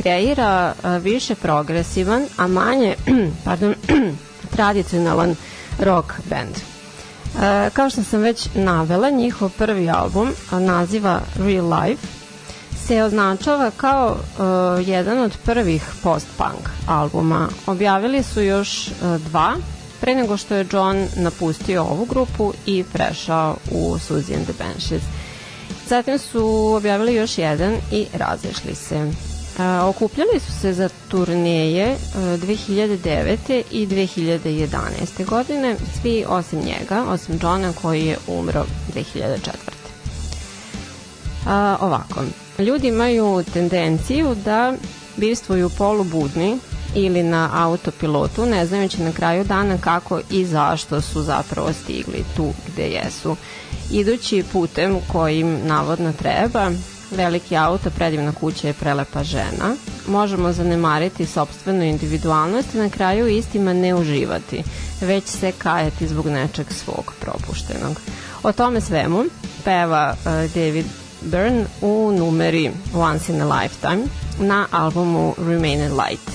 kreira 0.02 0.74
e, 0.84 1.00
više 1.00 1.36
progresivan, 1.36 2.26
a 2.38 2.48
manje 2.48 2.96
pardon, 3.46 3.76
tradicionalan 4.56 5.36
rock 5.80 6.14
band. 6.30 6.56
E, 6.56 7.70
kao 7.74 7.90
što 7.90 8.04
sam 8.04 8.20
već 8.20 8.48
navela, 8.56 9.10
njihov 9.10 9.50
prvi 9.58 9.90
album 9.90 10.30
naziva 10.52 11.20
Real 11.40 11.74
Life 11.82 12.08
se 12.88 13.04
označava 13.04 13.72
kao 13.78 14.12
uh, 14.16 14.88
jedan 14.88 15.20
od 15.20 15.38
prvih 15.46 15.84
post-punk 16.04 16.70
albuma. 16.88 17.48
Objavili 17.68 18.24
su 18.24 18.42
još 18.42 18.88
uh, 18.88 19.22
dva 19.22 19.56
pre 20.02 20.16
nego 20.16 20.38
što 20.38 20.56
je 20.56 20.68
John 20.72 21.08
napustio 21.16 21.84
ovu 21.84 22.06
grupu 22.06 22.54
i 22.66 22.84
prešao 22.94 23.58
u 23.72 23.98
Suzy 24.10 24.36
and 24.36 24.44
the 24.44 24.54
Banshees. 24.64 25.04
Zatim 25.88 26.18
su 26.20 26.74
objavili 26.78 27.16
još 27.16 27.38
jedan 27.38 27.74
i 27.92 28.08
razišli 28.14 28.76
se. 28.76 29.31
A, 29.60 29.88
okupljali 29.88 30.40
su 30.40 30.52
se 30.52 30.74
za 30.74 30.90
turneje 31.08 31.98
2009. 32.16 33.62
i 33.72 33.88
2011. 33.88 35.26
godine, 35.26 35.76
svi 36.02 36.26
osim 36.28 36.60
njega, 36.60 37.04
osim 37.08 37.40
Johna 37.42 37.74
koji 37.82 38.06
je 38.06 38.18
umro 38.28 38.66
2004. 38.96 39.38
A, 41.48 41.78
ovako, 41.82 42.22
ljudi 42.60 42.88
imaju 42.88 43.44
tendenciju 43.54 44.36
da 44.46 44.74
bivstvuju 45.18 45.70
polubudni 45.70 46.58
ili 46.96 47.24
na 47.24 47.50
autopilotu, 47.54 48.46
ne 48.46 48.66
znajući 48.66 49.02
na 49.02 49.12
kraju 49.12 49.44
dana 49.44 49.78
kako 49.78 50.20
i 50.30 50.46
zašto 50.46 51.02
su 51.02 51.22
zapravo 51.22 51.74
stigli 51.74 52.24
tu 52.36 52.54
gde 52.68 52.84
jesu. 52.84 53.36
Idući 53.92 54.44
putem 54.52 54.98
kojim 55.12 55.60
navodno 55.68 56.14
treba, 56.14 56.72
veliki 57.12 57.58
auto, 57.58 57.90
predivna 57.90 58.32
kuća 58.32 58.70
i 58.70 58.74
prelepa 58.74 59.24
žena, 59.24 59.76
možemo 60.08 60.54
zanemariti 60.54 61.26
sobstvenu 61.26 61.84
individualnost 61.84 62.76
i 62.76 62.78
na 62.78 62.90
kraju 62.90 63.28
istima 63.28 63.74
ne 63.74 63.96
uživati, 63.96 64.64
već 65.02 65.26
se 65.26 65.52
kajati 65.52 66.08
zbog 66.08 66.28
nečeg 66.28 66.66
svog 66.72 67.14
propuštenog. 67.20 68.00
O 68.44 68.52
tome 68.52 68.82
svemu 68.82 69.24
peva 69.64 70.16
uh, 70.18 70.26
David 70.32 70.86
Byrne 71.22 71.66
u 71.82 72.12
numeri 72.18 72.72
Once 72.94 73.34
in 73.34 73.42
a 73.42 73.62
Lifetime 73.62 74.04
na 74.40 74.68
albumu 74.72 75.36
Remain 75.38 75.82
Light. 75.82 76.32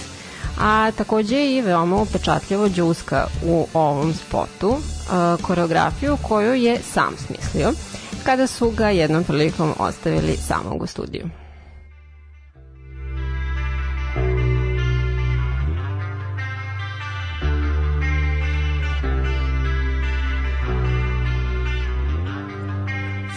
A 0.61 0.91
takođe 0.91 1.47
i 1.47 1.61
veoma 1.61 1.97
upečatljivo 1.97 2.69
džuska 2.69 3.27
u 3.45 3.67
ovom 3.75 4.15
spotu, 4.15 4.69
uh, 4.69 5.43
koreografiju 5.43 6.19
koju 6.23 6.55
je 6.55 6.81
sam 6.93 7.15
smislio 7.27 7.73
kada 8.27 8.47
su 8.47 8.71
ga 8.71 8.89
jednom 8.91 9.25
prilikom 9.25 9.75
ostavili 9.79 10.37
samog 10.37 10.83
u 10.83 10.87
studiju. 10.87 11.29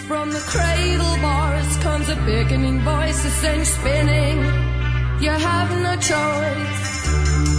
From 0.08 0.30
the 0.32 0.42
cradle 0.52 1.18
bars 1.22 1.84
comes 1.84 2.10
a 2.10 2.16
beckoning 2.26 2.84
voice, 2.84 3.28
a 3.28 3.32
send 3.42 3.68
spinning. 3.68 4.40
You 5.22 5.32
have 5.32 5.82
no 5.84 5.96
choice. 5.96 7.59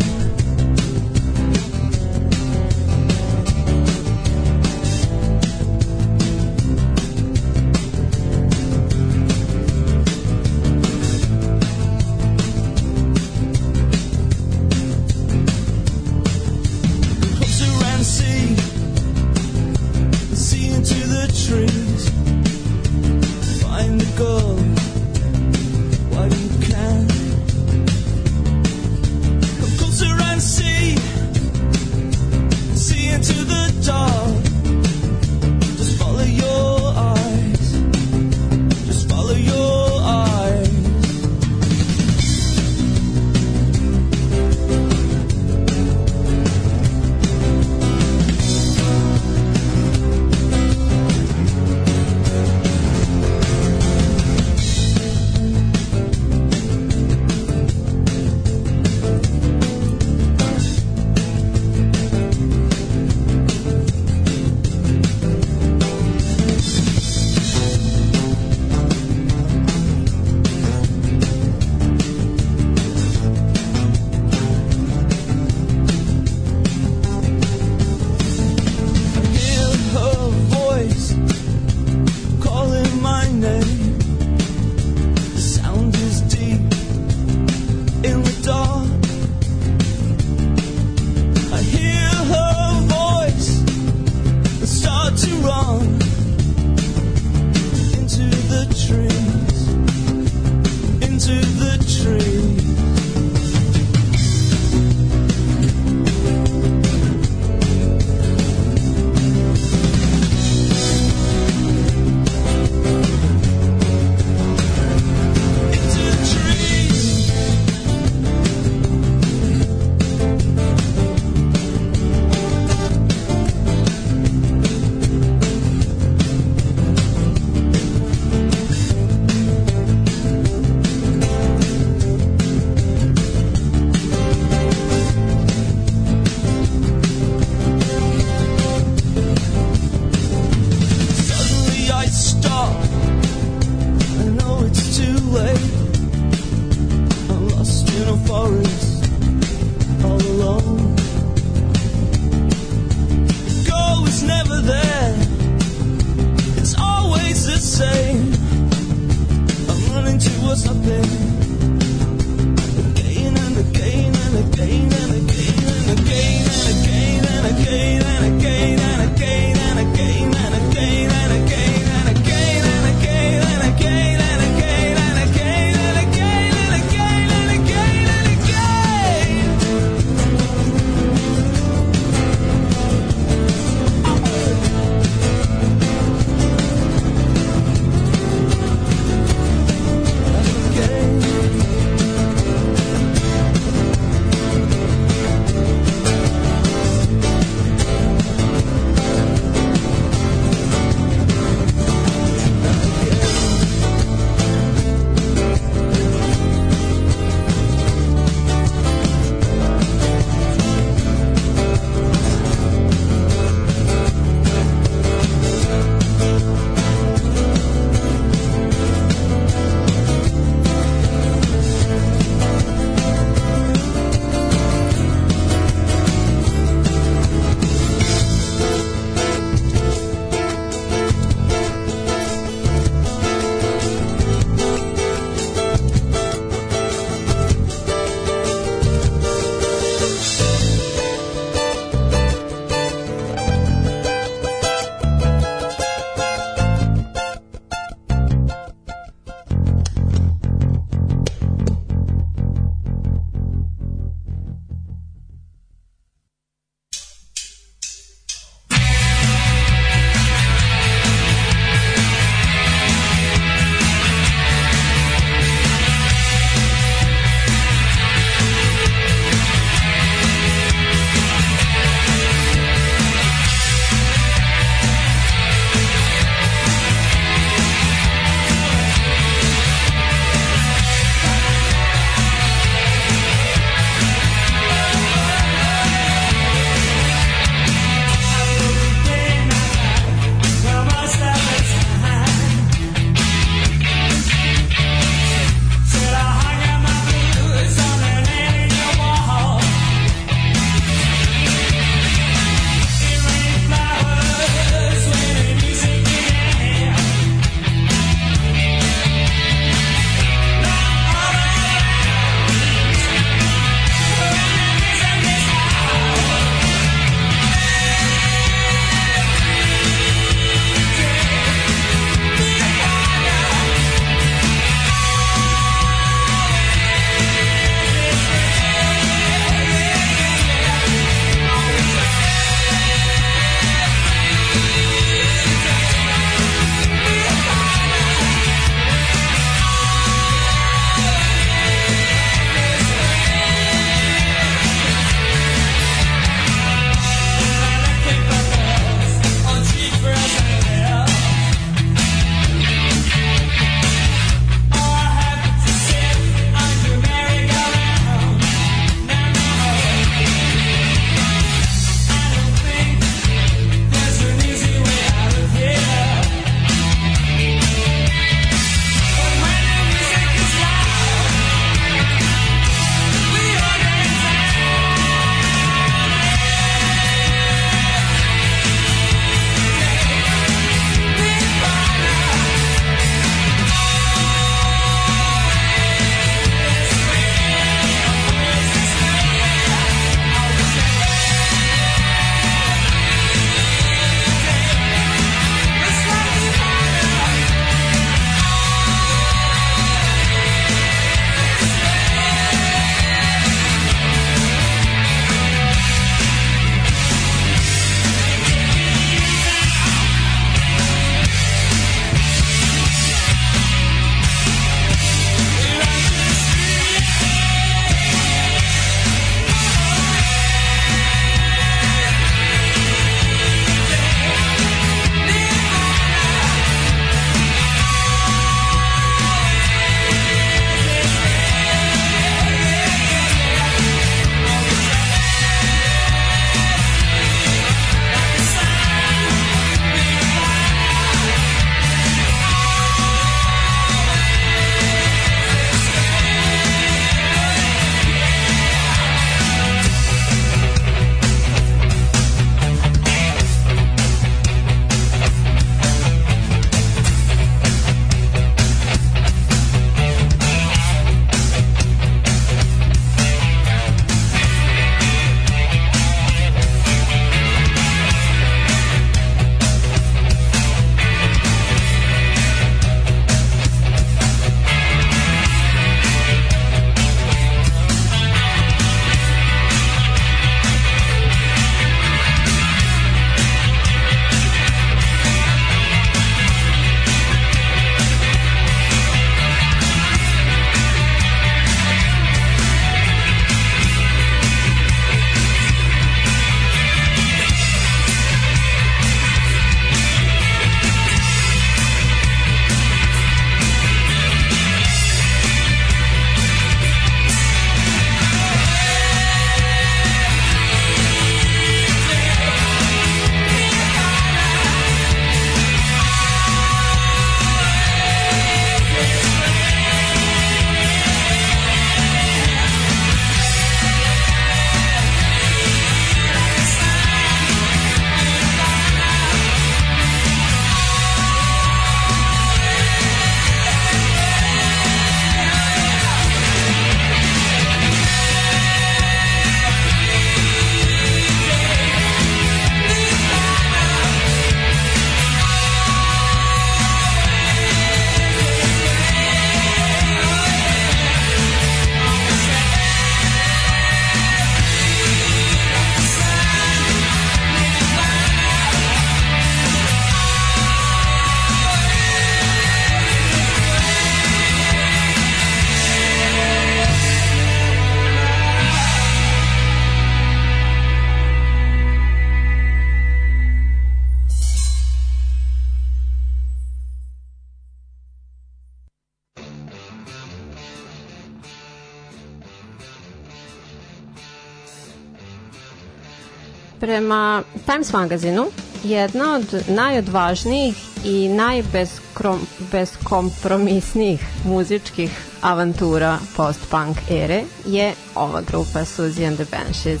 Prema 586.90 587.42
Times 587.66 587.92
magazinu 587.92 588.46
jedna 588.84 589.34
od 589.34 589.62
najodvažnijih 589.68 590.76
i 591.04 591.28
najbeskompromisnijih 591.28 594.24
muzičkih 594.44 595.10
avantura 595.40 596.18
post-punk 596.36 596.96
ere 597.10 597.42
je 597.66 597.94
ova 598.14 598.40
grupa 598.40 598.84
Suzy 598.84 599.26
and 599.26 599.36
the 599.36 599.46
Banshees. 599.50 600.00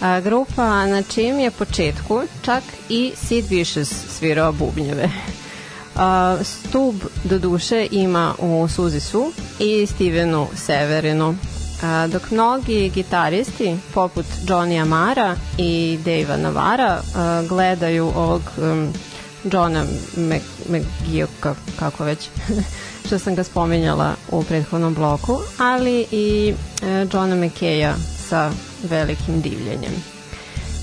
A, 0.00 0.20
grupa 0.20 0.86
na 0.86 1.02
čim 1.02 1.38
je 1.38 1.50
početku 1.50 2.22
čak 2.42 2.62
i 2.88 3.12
Sid 3.16 3.44
Vicious 3.50 3.92
svirao 4.18 4.52
bubnjeve. 4.52 5.10
A, 5.96 6.36
stub 6.42 6.94
do 7.24 7.38
duše 7.38 7.88
ima 7.90 8.34
u 8.38 8.68
Suzisu 8.68 9.32
i 9.58 9.86
Stevenu 9.86 10.46
Severinu, 10.56 11.34
dok 12.08 12.30
mnogi 12.30 12.90
gitaristi 12.94 13.76
poput 13.94 14.26
Johnny 14.46 14.82
Amara 14.82 15.36
i 15.58 15.98
Davea 16.04 16.36
Navara 16.36 17.00
gledaju 17.48 18.12
ovog 18.16 18.42
um, 18.56 18.92
Johna 19.44 19.84
McGeoka, 20.68 21.54
kako 21.78 22.04
već 22.04 22.28
što 23.06 23.18
sam 23.18 23.34
ga 23.34 23.44
spominjala 23.44 24.14
u 24.30 24.44
prethodnom 24.44 24.94
bloku, 24.94 25.38
ali 25.58 26.06
i 26.10 26.54
e, 26.82 27.06
Johna 27.12 27.36
McKeja 27.36 27.94
sa 28.28 28.50
velikim 28.90 29.40
divljenjem. 29.40 29.92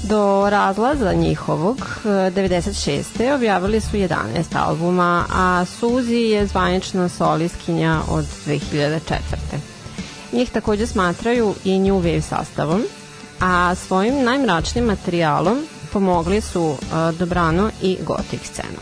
Do 0.03 0.49
razlaza 0.49 1.13
njihovog 1.13 1.77
96. 2.05 3.35
objavili 3.35 3.81
su 3.81 3.97
11 3.97 4.09
albuma, 4.53 5.25
a 5.33 5.65
Suzy 5.81 6.29
je 6.29 6.47
zvanična 6.47 7.09
solistkinja 7.09 8.01
od 8.09 8.25
2004. 8.45 9.74
Njih 10.35 10.51
takođe 10.51 10.87
smatraju 10.87 11.55
i 11.63 11.79
New 11.79 12.01
Wave 12.01 12.21
sastavom, 12.21 12.83
a 13.39 13.75
svojim 13.75 14.23
najmračnim 14.23 14.85
materijalom 14.85 15.67
pomogli 15.93 16.41
su 16.41 16.63
uh, 16.63 16.77
dobrano 17.19 17.69
i 17.81 17.97
gotik 18.05 18.39
scenu. 18.43 18.79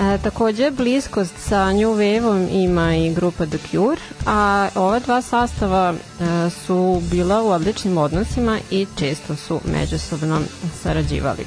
E, 0.00 0.18
takođe, 0.18 0.70
bliskost 0.70 1.34
sa 1.48 1.72
New 1.72 1.94
Wave-om 1.94 2.48
ima 2.52 2.96
i 2.96 3.14
grupa 3.14 3.46
The 3.46 3.58
Cure, 3.70 4.00
a 4.26 4.68
ova 4.74 4.98
dva 4.98 5.22
sastava 5.22 5.94
e, 5.94 6.50
su 6.50 7.02
bila 7.10 7.42
u 7.42 7.48
odličnim 7.48 7.98
odnosima 7.98 8.58
i 8.70 8.86
često 8.98 9.36
su 9.36 9.60
međusobno 9.64 10.40
sarađivali. 10.82 11.44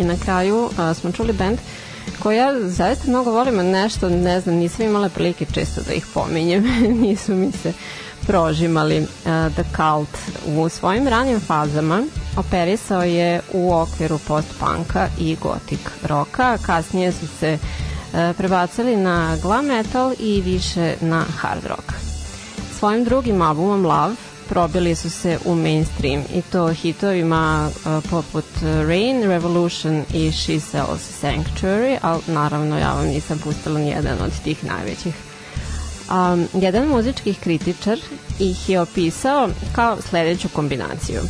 I 0.00 0.04
na 0.04 0.16
kraju 0.24 0.70
a, 0.78 0.94
smo 0.94 1.12
čuli 1.12 1.32
band 1.32 1.58
koji 2.18 2.36
ja 2.36 2.68
zaista 2.68 3.08
mnogo 3.08 3.30
volim, 3.30 3.54
nešto, 3.54 4.08
ne 4.08 4.40
znam, 4.40 4.54
nisam 4.54 4.86
imala 4.86 5.08
prilike 5.08 5.46
često 5.52 5.80
da 5.86 5.92
ih 5.92 6.06
pominjem, 6.14 6.64
nisu 7.02 7.34
mi 7.34 7.52
se 7.52 7.72
prožimali 8.26 9.00
uh, 9.00 9.06
The 9.54 9.64
Cult. 9.76 10.18
U 10.46 10.68
svojim 10.68 11.08
ranim 11.08 11.40
fazama 11.40 12.02
operisao 12.36 13.02
je 13.02 13.40
u 13.52 13.74
okviru 13.74 14.18
post-punka 14.18 15.08
i 15.18 15.36
gothic 15.42 15.80
roka, 16.02 16.58
kasnije 16.66 17.12
su 17.12 17.26
se 17.26 17.58
uh, 17.58 18.36
prebacili 18.36 18.96
na 18.96 19.36
glam 19.42 19.66
metal 19.66 20.12
i 20.18 20.40
više 20.40 20.94
na 21.00 21.24
hard 21.38 21.64
rock. 21.66 21.92
Svojim 22.78 23.04
drugim 23.04 23.42
albumom 23.42 23.86
Love 23.86 24.14
probili 24.54 24.94
su 24.94 25.10
se 25.10 25.38
u 25.44 25.54
mainstream 25.54 26.22
i 26.34 26.42
to 26.42 26.72
hitovima 26.72 27.68
uh, 27.68 28.04
poput 28.10 28.44
Rain, 28.62 29.22
Revolution 29.22 30.04
i 30.14 30.32
She 30.32 30.60
Sells 30.60 31.22
Sanctuary, 31.22 31.98
ali 32.02 32.22
naravno 32.26 32.78
ja 32.78 32.92
vam 32.92 33.06
nisam 33.06 33.38
pustila 33.38 33.78
ni 33.78 33.88
jedan 33.88 34.18
od 34.22 34.32
tih 34.44 34.64
najvećih. 34.64 35.14
Um, 36.10 36.48
jedan 36.54 36.88
muzički 36.88 37.34
kritičar 37.34 37.98
ih 38.38 38.68
je 38.68 38.80
opisao 38.80 39.48
kao 39.74 39.96
sledeću 40.00 40.48
kombinaciju. 40.48 41.20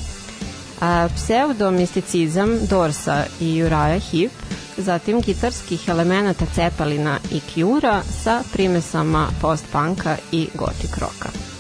A, 0.81 1.09
pseudomisticizam 1.17 2.59
Dorsa 2.71 3.25
i 3.41 3.63
Uriah 3.63 4.03
Heep, 4.11 4.33
zatim 4.77 5.21
gitarskih 5.21 5.89
elemenata 5.89 6.45
Cepelina 6.55 7.19
i 7.33 7.41
Cura 7.41 8.03
sa 8.23 8.43
primesama 8.53 9.29
post-punka 9.41 10.17
i 10.33 10.49
gothic 10.55 10.99
roka 10.99 11.54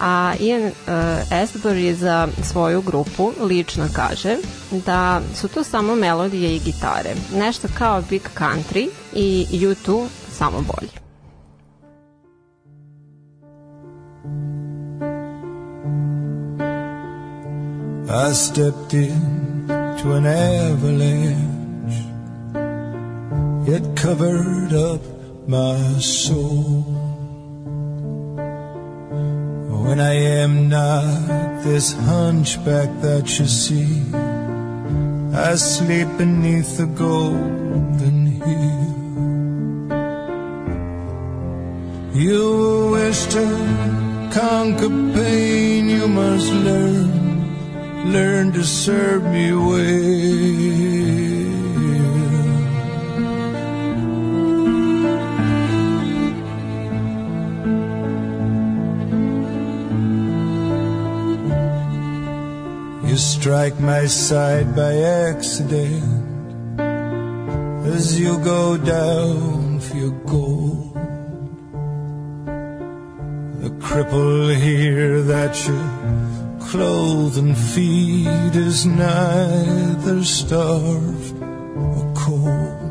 a 0.00 0.34
Ian 0.40 0.62
uh, 0.62 0.72
Astbury 1.30 1.94
za 1.94 2.28
svoju 2.42 2.82
grupu 2.82 3.32
lično 3.40 3.88
kaže 3.92 4.36
da 4.70 5.20
su 5.34 5.48
to 5.48 5.64
samo 5.64 5.94
melodije 5.94 6.56
i 6.56 6.58
gitare, 6.58 7.14
nešto 7.34 7.68
kao 7.78 8.02
Big 8.10 8.22
Country 8.38 8.88
i 9.12 9.46
U2 9.52 10.06
samo 10.32 10.60
bolji. 10.60 10.90
I 18.08 18.34
stepped 18.34 18.94
into 18.94 20.12
an 20.12 20.26
avalanche. 20.26 21.56
It 23.66 23.82
covered 23.96 24.72
up 24.72 25.02
my 25.48 26.00
soul. 26.00 27.05
When 29.84 30.00
I 30.00 30.14
am 30.42 30.68
not 30.68 31.62
this 31.62 31.92
hunchback 31.92 32.88
that 33.00 33.38
you 33.38 33.46
see, 33.46 34.02
I 35.34 35.54
sleep 35.56 36.08
beneath 36.16 36.76
the 36.76 36.86
golden 36.86 38.26
hill. 38.26 38.86
You 42.14 42.90
wish 42.92 43.26
to 43.26 43.44
conquer 44.32 44.88
pain, 45.14 45.88
you 45.88 46.08
must 46.08 46.52
learn 46.52 47.26
learn 48.12 48.52
to 48.52 48.64
serve 48.64 49.24
me 49.24 49.52
well. 49.52 50.75
Strike 63.46 63.78
my 63.78 64.06
side 64.06 64.74
by 64.74 64.92
accident 65.30 66.02
as 67.94 68.18
you 68.18 68.36
go 68.40 68.76
down 68.76 69.78
for 69.78 69.96
your 69.96 70.16
gold. 70.26 70.92
The 73.62 73.70
cripple 73.86 74.52
here 74.52 75.22
that 75.22 75.54
you 75.64 75.78
clothe 76.58 77.38
and 77.38 77.56
feed 77.56 78.56
is 78.56 78.84
neither 78.84 80.24
starved 80.24 81.40
or 81.40 82.14
cold. 82.16 82.86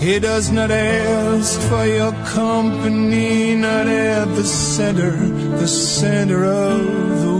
He 0.00 0.18
does 0.18 0.50
not 0.50 0.70
ask 0.70 1.60
for 1.68 1.84
your 1.84 2.12
company, 2.32 3.54
not 3.56 3.88
at 3.88 4.24
the 4.36 4.44
center, 4.44 5.10
the 5.60 5.68
center 5.68 6.46
of 6.46 6.80
the 7.20 7.31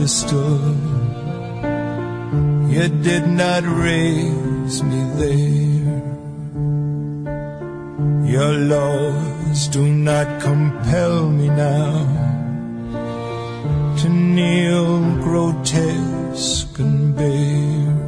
pedestal, 0.00 0.58
you 2.72 2.88
did 3.02 3.26
not 3.26 3.62
raise 3.64 4.82
me 4.82 5.00
there. 5.20 6.00
Your 8.24 8.52
laws 8.72 9.68
do 9.68 9.86
not 9.86 10.40
compel 10.40 11.28
me 11.28 11.48
now 11.48 12.06
to 13.98 14.08
kneel 14.08 15.16
grotesque 15.16 16.78
and 16.78 17.14
bare. 17.14 18.00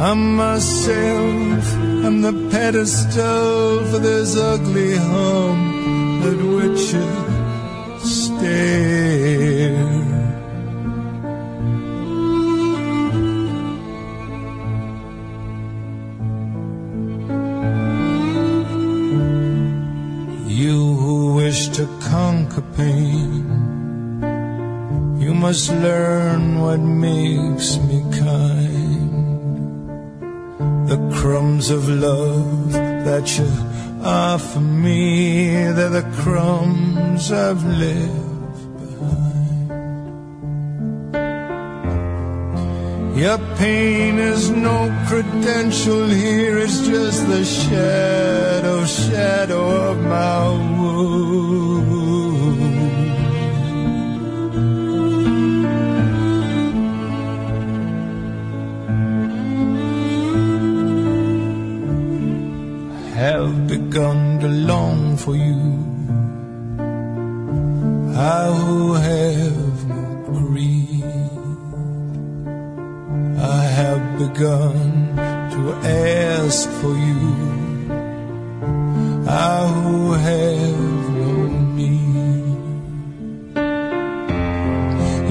I'm 0.00 0.36
myself, 0.36 1.74
I'm 2.04 2.20
the 2.20 2.48
pedestal 2.50 3.86
for 3.86 4.00
this 4.00 4.36
ugly 4.36 4.96
hump 4.96 6.24
at 6.26 6.40
which 6.56 7.23
you. 8.44 10.04
You 20.46 20.94
who 20.94 21.34
wish 21.34 21.68
to 21.68 21.86
conquer 22.00 22.62
pain, 22.76 23.44
you 25.18 25.34
must 25.34 25.70
learn 25.70 26.60
what 26.60 26.80
makes 26.80 27.78
me 27.78 28.02
kind. 28.18 29.12
The 30.88 30.98
crumbs 31.18 31.70
of 31.70 31.88
love 31.88 32.72
that 32.72 33.38
you 33.38 33.48
offer 34.04 34.60
me, 34.60 35.72
they're 35.72 35.88
the 35.88 36.08
crumbs 36.22 37.32
I've 37.32 37.64
left 37.64 38.23
Your 43.16 43.38
pain 43.56 44.18
is 44.18 44.50
no 44.50 44.90
credential 45.06 46.08
here, 46.08 46.58
it's 46.58 46.84
just 46.84 47.28
the 47.28 47.44
shadow, 47.44 48.84
shadow 48.84 49.90
of 49.90 50.02
my 50.02 50.50
wound. 50.50 51.14
I 63.06 63.16
have 63.16 63.68
begun 63.68 64.40
to 64.40 64.48
long 64.48 65.16
for 65.16 65.36
you. 65.36 65.84
I 68.16 68.50
who 68.50 68.94
begun 74.34 75.14
to 75.54 75.72
ask 75.86 76.68
for 76.80 76.94
you. 77.08 77.26
I 79.28 79.66
who 79.74 80.12
have 80.12 81.10
no 81.22 81.32
need. 81.78 82.56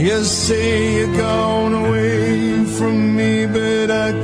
You 0.02 0.24
say 0.24 1.00
you're 1.00 1.18
gone 1.18 1.74
away 1.74 2.66
from 2.78 3.16
me, 3.18 3.46
but 3.46 3.92
I 3.92 4.23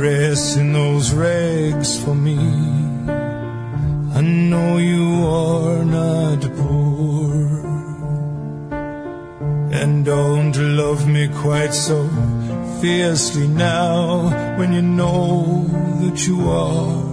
Do 0.00 0.06
not 0.06 0.12
dress 0.12 0.56
in 0.56 0.72
those 0.72 1.12
rags 1.12 2.02
for 2.02 2.14
me. 2.14 2.38
I 4.14 4.20
know 4.22 4.78
you 4.78 5.26
are 5.26 5.84
not 5.84 6.40
poor. 6.56 7.34
And 9.72 10.04
don't 10.04 10.56
love 10.56 11.06
me 11.06 11.28
quite 11.28 11.74
so 11.74 12.08
fiercely 12.80 13.46
now 13.46 14.30
when 14.58 14.72
you 14.72 14.82
know 14.82 15.66
that 16.00 16.26
you 16.26 16.48
are 16.48 17.04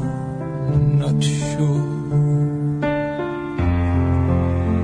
not 1.02 1.22
sure. 1.22 1.98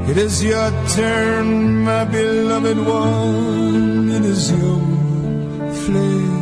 It 0.09 0.17
is 0.17 0.43
your 0.43 0.71
turn, 0.89 1.85
my 1.85 2.03
beloved 2.03 2.77
one. 2.79 4.11
It 4.11 4.25
is 4.25 4.51
your 4.51 4.81
flesh 5.85 6.32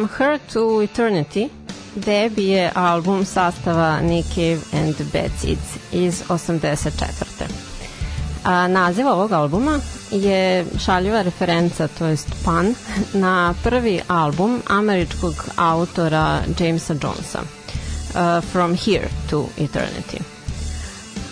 From 0.00 0.08
Her 0.08 0.38
to 0.52 0.82
Eternity 0.82 1.48
debi 1.94 2.48
je 2.48 2.70
album 2.74 3.24
sastava 3.24 4.00
Nick 4.00 4.28
Cave 4.34 4.60
and 4.72 4.94
the 4.94 5.04
Bad 5.12 5.30
Seeds 5.40 5.76
iz 5.92 6.22
84. 6.28 7.44
A, 8.44 8.68
naziv 8.68 9.06
ovog 9.06 9.32
albuma 9.32 9.80
je 10.10 10.66
šaljiva 10.84 11.22
referenca, 11.22 11.88
to 11.88 12.06
jest 12.06 12.28
pan, 12.44 12.74
na 13.12 13.54
prvi 13.62 14.00
album 14.08 14.62
američkog 14.66 15.34
autora 15.56 16.42
Jamesa 16.58 16.94
Jonesa, 16.94 17.40
uh, 17.40 18.44
From 18.52 18.76
Here 18.76 19.08
to 19.30 19.46
Eternity. 19.58 20.18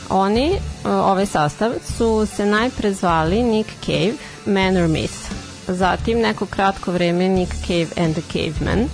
Oni, 0.09 0.51
uh, 0.51 0.91
ovaj 0.91 1.27
sastav, 1.27 1.73
su 1.97 2.27
se 2.37 2.47
najpre 2.47 2.93
zvali 2.93 3.43
Nick 3.43 3.71
Cave, 3.87 4.15
Man 4.47 4.77
or 4.77 4.89
Myth, 4.89 5.28
zatim 5.75 6.19
neko 6.19 6.47
kratko 6.47 6.93
vreme 6.93 7.29
Nick 7.29 7.53
Cave 7.67 8.05
and 8.05 8.15
the 8.15 8.23
Caveman, 8.33 8.89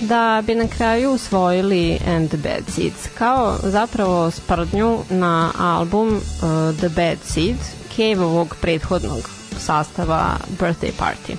da 0.00 0.42
bi 0.46 0.54
na 0.54 0.68
kraju 0.68 1.12
usvojili 1.12 1.98
And 2.06 2.28
the 2.28 2.36
Bad 2.36 2.74
Seeds, 2.74 3.08
kao 3.18 3.58
zapravo 3.62 4.30
sprdnju 4.30 4.98
na 5.10 5.52
album 5.58 6.08
uh, 6.16 6.78
The 6.78 6.88
Bad 6.88 7.18
Seed, 7.24 7.56
Cave-ovog 7.96 8.54
prethodnog 8.60 9.30
sastava 9.58 10.36
Birthday 10.58 10.92
Party. 10.98 11.36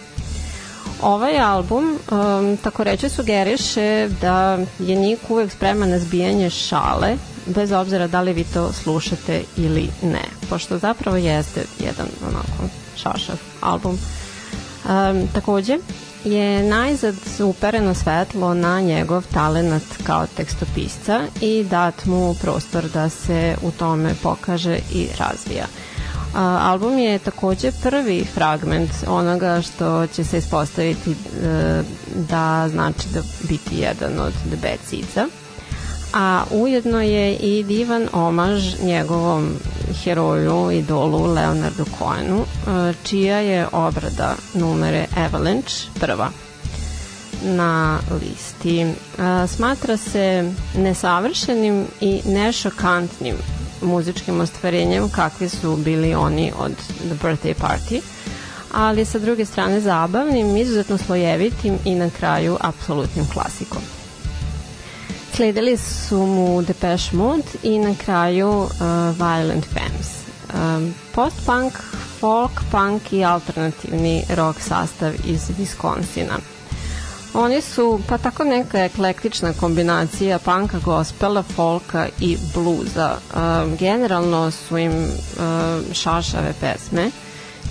Ovaj 1.02 1.40
album, 1.40 2.00
um, 2.12 2.58
tako 2.58 2.84
reći, 2.84 3.10
sugeriše 3.10 4.10
da 4.22 4.58
je 4.80 4.96
Nick 4.96 5.30
uvek 5.30 5.52
spreman 5.52 5.90
na 5.90 6.00
zbijanje 6.00 6.50
šale, 6.50 7.18
bez 7.46 7.72
obzira 7.72 8.08
da 8.08 8.22
li 8.22 8.34
vi 8.34 8.44
to 8.44 8.74
slušate 8.74 9.42
ili 9.58 9.90
ne, 10.04 10.24
pošto 10.50 10.78
zapravo 10.78 11.18
jeste 11.18 11.66
jedan 11.80 12.08
onako 12.28 12.74
šašav 12.96 13.36
album. 13.62 13.98
Um, 14.86 15.28
takođe, 15.34 15.78
je 16.24 16.64
najzad 16.64 17.16
upereno 17.44 17.94
svetlo 17.94 18.54
na 18.54 18.82
njegov 18.82 19.24
talenat 19.34 19.84
kao 20.04 20.28
tekstopisca 20.38 21.22
i 21.42 21.64
dat 21.64 22.06
mu 22.06 22.34
prostor 22.42 22.84
da 22.94 23.10
se 23.10 23.56
u 23.62 23.72
tome 23.72 24.16
pokaže 24.24 24.80
i 24.94 25.08
razvija. 25.20 25.66
A, 26.36 26.60
album 26.62 26.98
je 26.98 27.20
takođe 27.20 27.72
prvi 27.84 28.26
fragment 28.34 28.92
onoga 29.08 29.62
što 29.62 30.08
će 30.08 30.24
se 30.24 30.38
ispostaviti 30.38 31.12
e, 31.12 31.16
da 32.30 32.70
znači 32.70 33.08
da 33.14 33.22
biti 33.50 33.78
jedan 33.78 34.20
od 34.20 34.34
Seedsa 34.90 35.43
a 36.14 36.44
ujedno 36.52 37.02
je 37.02 37.36
i 37.36 37.64
divan 37.64 38.08
omaž 38.14 38.74
njegovom 38.84 39.56
heroju, 40.04 40.72
idolu 40.72 41.34
Leonardu 41.34 41.86
Cohenu, 41.98 42.42
e, 42.42 42.94
čija 43.04 43.38
je 43.38 43.68
obrada 43.72 44.36
numere 44.54 45.06
Avalanche 45.18 45.76
prva 46.00 46.30
na 47.44 48.00
listi. 48.22 48.82
E, 48.82 48.88
smatra 49.48 49.98
se 49.98 50.52
nesavršenim 50.78 51.86
i 52.02 52.22
nešokantnim 52.26 53.36
muzičkim 53.82 54.42
ostvarenjem 54.42 55.10
kakvi 55.10 55.50
su 55.50 55.76
bili 55.76 56.16
oni 56.16 56.52
od 56.60 56.72
The 56.76 57.16
Birthday 57.24 57.54
Party, 57.54 58.02
ali 58.74 59.06
sa 59.06 59.20
druge 59.20 59.46
strane 59.46 59.80
zabavnim, 59.80 60.58
izuzetno 60.58 60.98
slojevitim 60.98 61.78
i 61.86 61.96
na 61.96 62.10
kraju 62.10 62.58
apsolutnim 62.62 63.26
klasikom. 63.34 63.82
Sledili 65.36 65.78
su 65.78 66.18
mu 66.18 66.62
Depeche 66.62 67.16
Mode 67.18 67.44
i 67.64 67.80
na 67.80 67.96
kraju 68.06 68.50
uh, 68.50 68.70
Violent 69.18 69.66
Femmes. 69.66 70.24
Um, 70.54 70.94
post-punk, 71.16 71.74
folk, 72.20 72.52
punk 72.72 73.14
i 73.14 73.24
alternativni 73.24 74.24
rock 74.30 74.60
sastav 74.62 75.14
iz 75.26 75.50
Viskonsina. 75.58 76.38
Oni 77.34 77.62
su 77.62 78.00
pa 78.08 78.18
tako 78.18 78.44
neka 78.44 78.84
eklektična 78.86 79.54
kombinacija 79.54 80.40
panka, 80.40 80.80
gospela, 80.80 81.44
folka 81.44 82.08
i 82.20 82.38
bluza. 82.54 83.18
Um, 83.36 83.78
generalno 83.78 84.52
su 84.52 84.78
im 84.78 84.92
um, 84.92 85.94
šašave 85.94 86.54
pesme 86.62 87.12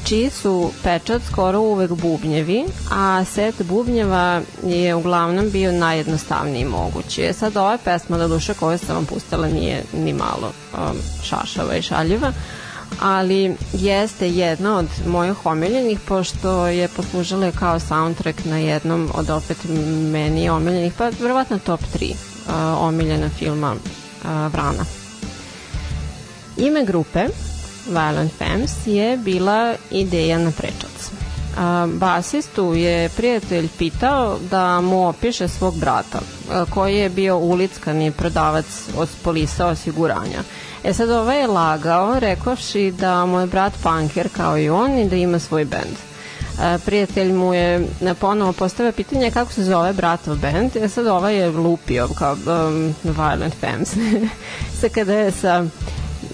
čiji 0.05 0.31
su 0.31 0.71
pečat 0.83 1.23
skoro 1.31 1.61
uvek 1.61 1.91
bubnjevi, 1.91 2.65
a 2.91 3.25
set 3.25 3.63
bubnjeva 3.63 4.41
je 4.65 4.95
uglavnom 4.95 5.51
bio 5.51 5.73
najjednostavniji 5.73 6.65
mogući. 6.65 7.23
E 7.23 7.33
sad 7.33 7.57
ova 7.57 7.79
pesma 7.85 8.19
da 8.19 8.29
duše 8.29 8.55
koju 8.55 8.79
sam 8.79 8.97
vam 8.97 9.07
pustila 9.07 9.49
nije 9.49 9.83
ni 9.93 10.13
malo 10.13 10.53
um, 10.75 10.97
šašava 11.23 11.77
i 11.77 11.83
šaljiva, 11.83 12.33
ali 13.01 13.57
jeste 13.73 14.31
jedna 14.31 14.79
od 14.79 14.87
mojih 15.07 15.47
omiljenih 15.47 16.01
pošto 16.01 16.67
je 16.67 16.89
poslužila 16.89 17.51
kao 17.51 17.81
soundtrack 17.81 18.45
na 18.45 18.59
jednom 18.59 19.11
od 19.15 19.31
opet 19.31 19.57
meni 20.13 20.49
omiljenih, 20.49 20.93
pa 20.99 21.11
verovatno 21.21 21.59
top 21.59 21.81
3 21.81 22.11
uh, 22.11 22.55
omiljena 22.83 23.29
filma 23.29 23.73
uh, 23.73 24.53
Vrana. 24.53 24.85
Ime 26.57 26.85
grupe 26.85 27.27
Violent 27.87 28.33
Femmes 28.39 28.87
je 28.87 29.16
bila 29.16 29.74
ideja 29.91 30.39
na 30.39 30.51
prečac. 30.51 31.11
Basistu 31.87 32.74
je 32.74 33.09
prijatelj 33.09 33.68
pitao 33.78 34.39
da 34.51 34.80
mu 34.80 35.09
opiše 35.09 35.49
svog 35.49 35.74
brata, 35.78 36.20
koji 36.70 36.97
je 36.97 37.09
bio 37.09 37.39
ulickani 37.39 38.11
prodavac 38.11 38.66
od 38.97 39.09
polisa 39.22 39.66
osiguranja. 39.66 40.43
E 40.85 40.95
sad 40.95 41.11
ovaj 41.11 41.41
je 41.41 41.47
lagao, 41.47 42.20
rekovši 42.20 42.91
da 42.91 43.26
mu 43.26 43.41
je 43.41 43.47
brat 43.47 43.72
punker 43.83 44.28
kao 44.37 44.59
i 44.59 44.68
on 44.68 44.99
i 44.99 45.09
da 45.09 45.16
ima 45.16 45.39
svoj 45.39 45.64
bend. 45.64 45.97
Prijatelj 46.85 47.33
mu 47.33 47.55
je 47.55 47.87
ponovo 48.20 48.53
postavio 48.53 48.93
pitanje 48.93 49.30
kako 49.30 49.53
se 49.53 49.64
zove 49.64 49.93
bratov 49.93 50.37
bend, 50.37 50.76
e 50.76 50.89
sad 50.89 51.07
ovaj 51.07 51.36
je 51.36 51.51
lupio 51.51 52.09
kao 52.19 52.32
um, 52.32 52.94
Violent 53.02 53.55
Femmes. 53.61 53.94
sa 54.81 54.89
kada 54.89 55.12
je 55.12 55.31
sa 55.31 55.65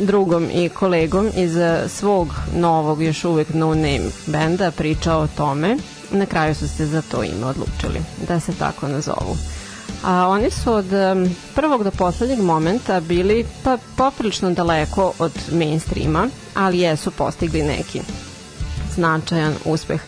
drugom 0.00 0.48
i 0.52 0.68
kolegom 0.68 1.28
iz 1.36 1.56
eh, 1.56 1.88
svog 1.88 2.28
novog, 2.54 3.02
još 3.02 3.24
uvek 3.24 3.48
no 3.54 3.74
name 3.74 4.00
benda 4.26 4.70
pričao 4.70 5.20
o 5.20 5.26
tome. 5.36 5.76
Na 6.10 6.26
kraju 6.26 6.54
su 6.54 6.68
se 6.68 6.86
za 6.86 7.02
to 7.02 7.22
ime 7.24 7.46
odlučili, 7.46 8.00
da 8.28 8.40
se 8.40 8.52
tako 8.52 8.88
nazovu. 8.88 9.36
A 10.04 10.28
oni 10.28 10.50
su 10.50 10.72
od 10.72 10.86
prvog 11.54 11.84
do 11.84 11.90
poslednjeg 11.90 12.38
momenta 12.40 13.00
bili 13.00 13.46
pa 13.64 13.78
poprilično 13.96 14.50
daleko 14.50 15.12
od 15.18 15.32
mainstreama, 15.52 16.28
ali 16.54 16.78
jesu 16.78 17.10
postigli 17.10 17.62
neki 17.62 18.00
značajan 18.94 19.54
uspeh. 19.64 20.00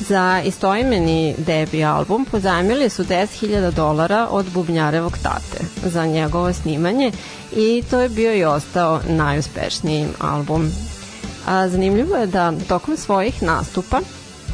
Za 0.00 0.42
istoimeni 0.44 1.34
debi 1.38 1.84
album 1.84 2.26
pozajmili 2.30 2.88
su 2.90 3.04
10.000 3.04 3.70
dolara 3.70 4.28
od 4.30 4.46
bubnjarevog 4.54 5.18
tate 5.22 5.64
za 5.84 6.06
njegovo 6.06 6.52
snimanje 6.52 7.12
i 7.56 7.82
to 7.90 8.00
je 8.00 8.08
bio 8.08 8.34
i 8.34 8.44
ostao 8.44 9.00
najuspešniji 9.08 10.06
album. 10.18 10.70
A, 11.46 11.68
zanimljivo 11.68 12.16
je 12.16 12.26
da 12.26 12.52
tokom 12.68 12.96
svojih 12.96 13.42
nastupa 13.42 14.00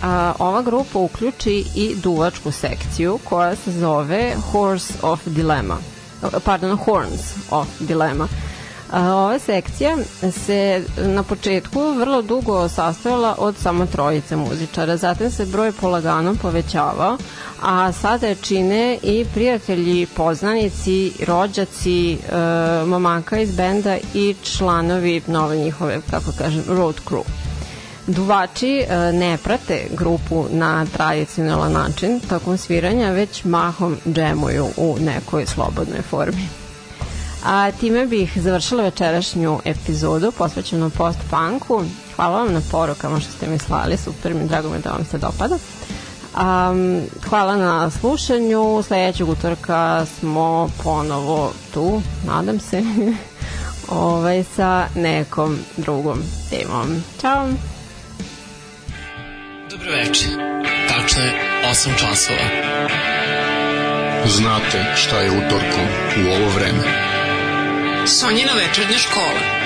a, 0.02 0.32
ova 0.38 0.62
grupa 0.62 0.98
uključi 0.98 1.64
i 1.74 1.94
duvačku 2.02 2.52
sekciju 2.52 3.18
koja 3.24 3.56
se 3.56 3.72
zove 3.72 4.34
Horse 4.52 4.94
of 5.02 5.20
Dilemma. 5.26 5.76
Pardon, 6.44 6.76
Horns 6.76 7.20
of 7.50 7.68
Dilemma. 7.80 8.28
Ova 8.92 9.38
sekcija 9.38 9.96
se 10.32 10.82
na 10.98 11.22
početku 11.22 11.92
vrlo 11.92 12.22
dugo 12.22 12.68
sastojala 12.68 13.34
od 13.38 13.56
samo 13.56 13.86
trojice 13.86 14.36
muzičara, 14.36 14.96
zatim 14.96 15.30
se 15.30 15.46
broj 15.46 15.72
polagano 15.72 16.34
povećavao, 16.42 17.16
a 17.62 17.92
sada 17.92 18.26
je 18.26 18.34
čine 18.34 18.98
i 19.02 19.24
prijatelji, 19.34 20.06
poznanici, 20.06 21.12
rođaci 21.26 22.12
e, 22.12 22.16
momaka 22.86 23.38
iz 23.38 23.56
benda 23.56 23.96
i 24.14 24.34
članovi 24.42 25.22
nove 25.26 25.56
njihove, 25.56 26.00
kako 26.10 26.32
kažem, 26.38 26.62
road 26.68 26.94
crew. 27.08 27.22
Duvači 28.06 28.84
e, 28.88 29.12
ne 29.12 29.38
prate 29.44 29.86
grupu 29.90 30.46
na 30.50 30.86
tradicionalan 30.86 31.72
način 31.72 32.20
tokom 32.20 32.58
sviranja, 32.58 33.10
već 33.10 33.44
mahom 33.44 33.96
džemuju 34.06 34.66
u 34.76 34.96
nekoj 35.00 35.46
slobodnoj 35.46 36.02
formi. 36.02 36.61
A 37.44 37.70
time 37.80 38.06
bih 38.06 38.32
završila 38.36 38.82
večerašnju 38.82 39.60
epizodu 39.64 40.32
posvećenu 40.32 40.90
post-punku. 40.90 41.84
Hvala 42.16 42.42
vam 42.42 42.52
na 42.52 42.60
porukama 42.70 43.20
što 43.20 43.32
ste 43.32 43.46
mi 43.46 43.58
slali, 43.58 43.96
super 43.96 44.34
mi, 44.34 44.48
drago 44.48 44.68
mi 44.68 44.78
da 44.78 44.90
vam 44.90 45.04
se 45.04 45.18
dopada. 45.18 45.58
Um, 46.34 47.02
hvala 47.28 47.56
na 47.56 47.90
slušanju. 47.90 48.82
Sledećeg 48.86 49.28
utorka 49.28 50.06
smo 50.06 50.68
ponovo 50.82 51.52
tu, 51.74 52.02
nadam 52.26 52.60
se, 52.60 52.82
ovaj, 53.88 54.44
sa 54.56 54.86
nekom 54.94 55.58
drugom 55.76 56.18
temom. 56.50 57.02
Ćao! 57.20 57.48
Dobro 59.70 59.90
večer. 59.90 60.30
Tačno 60.88 61.22
je 61.22 61.32
8 61.72 61.98
časova. 61.98 62.46
Znate 64.26 64.84
šta 64.96 65.20
je 65.20 65.30
utorkom 65.30 65.86
u 66.16 66.28
ovo 66.28 66.48
vreme. 66.54 67.11
Sonjina 68.06 68.52
večernja 68.54 68.98
škola. 68.98 69.61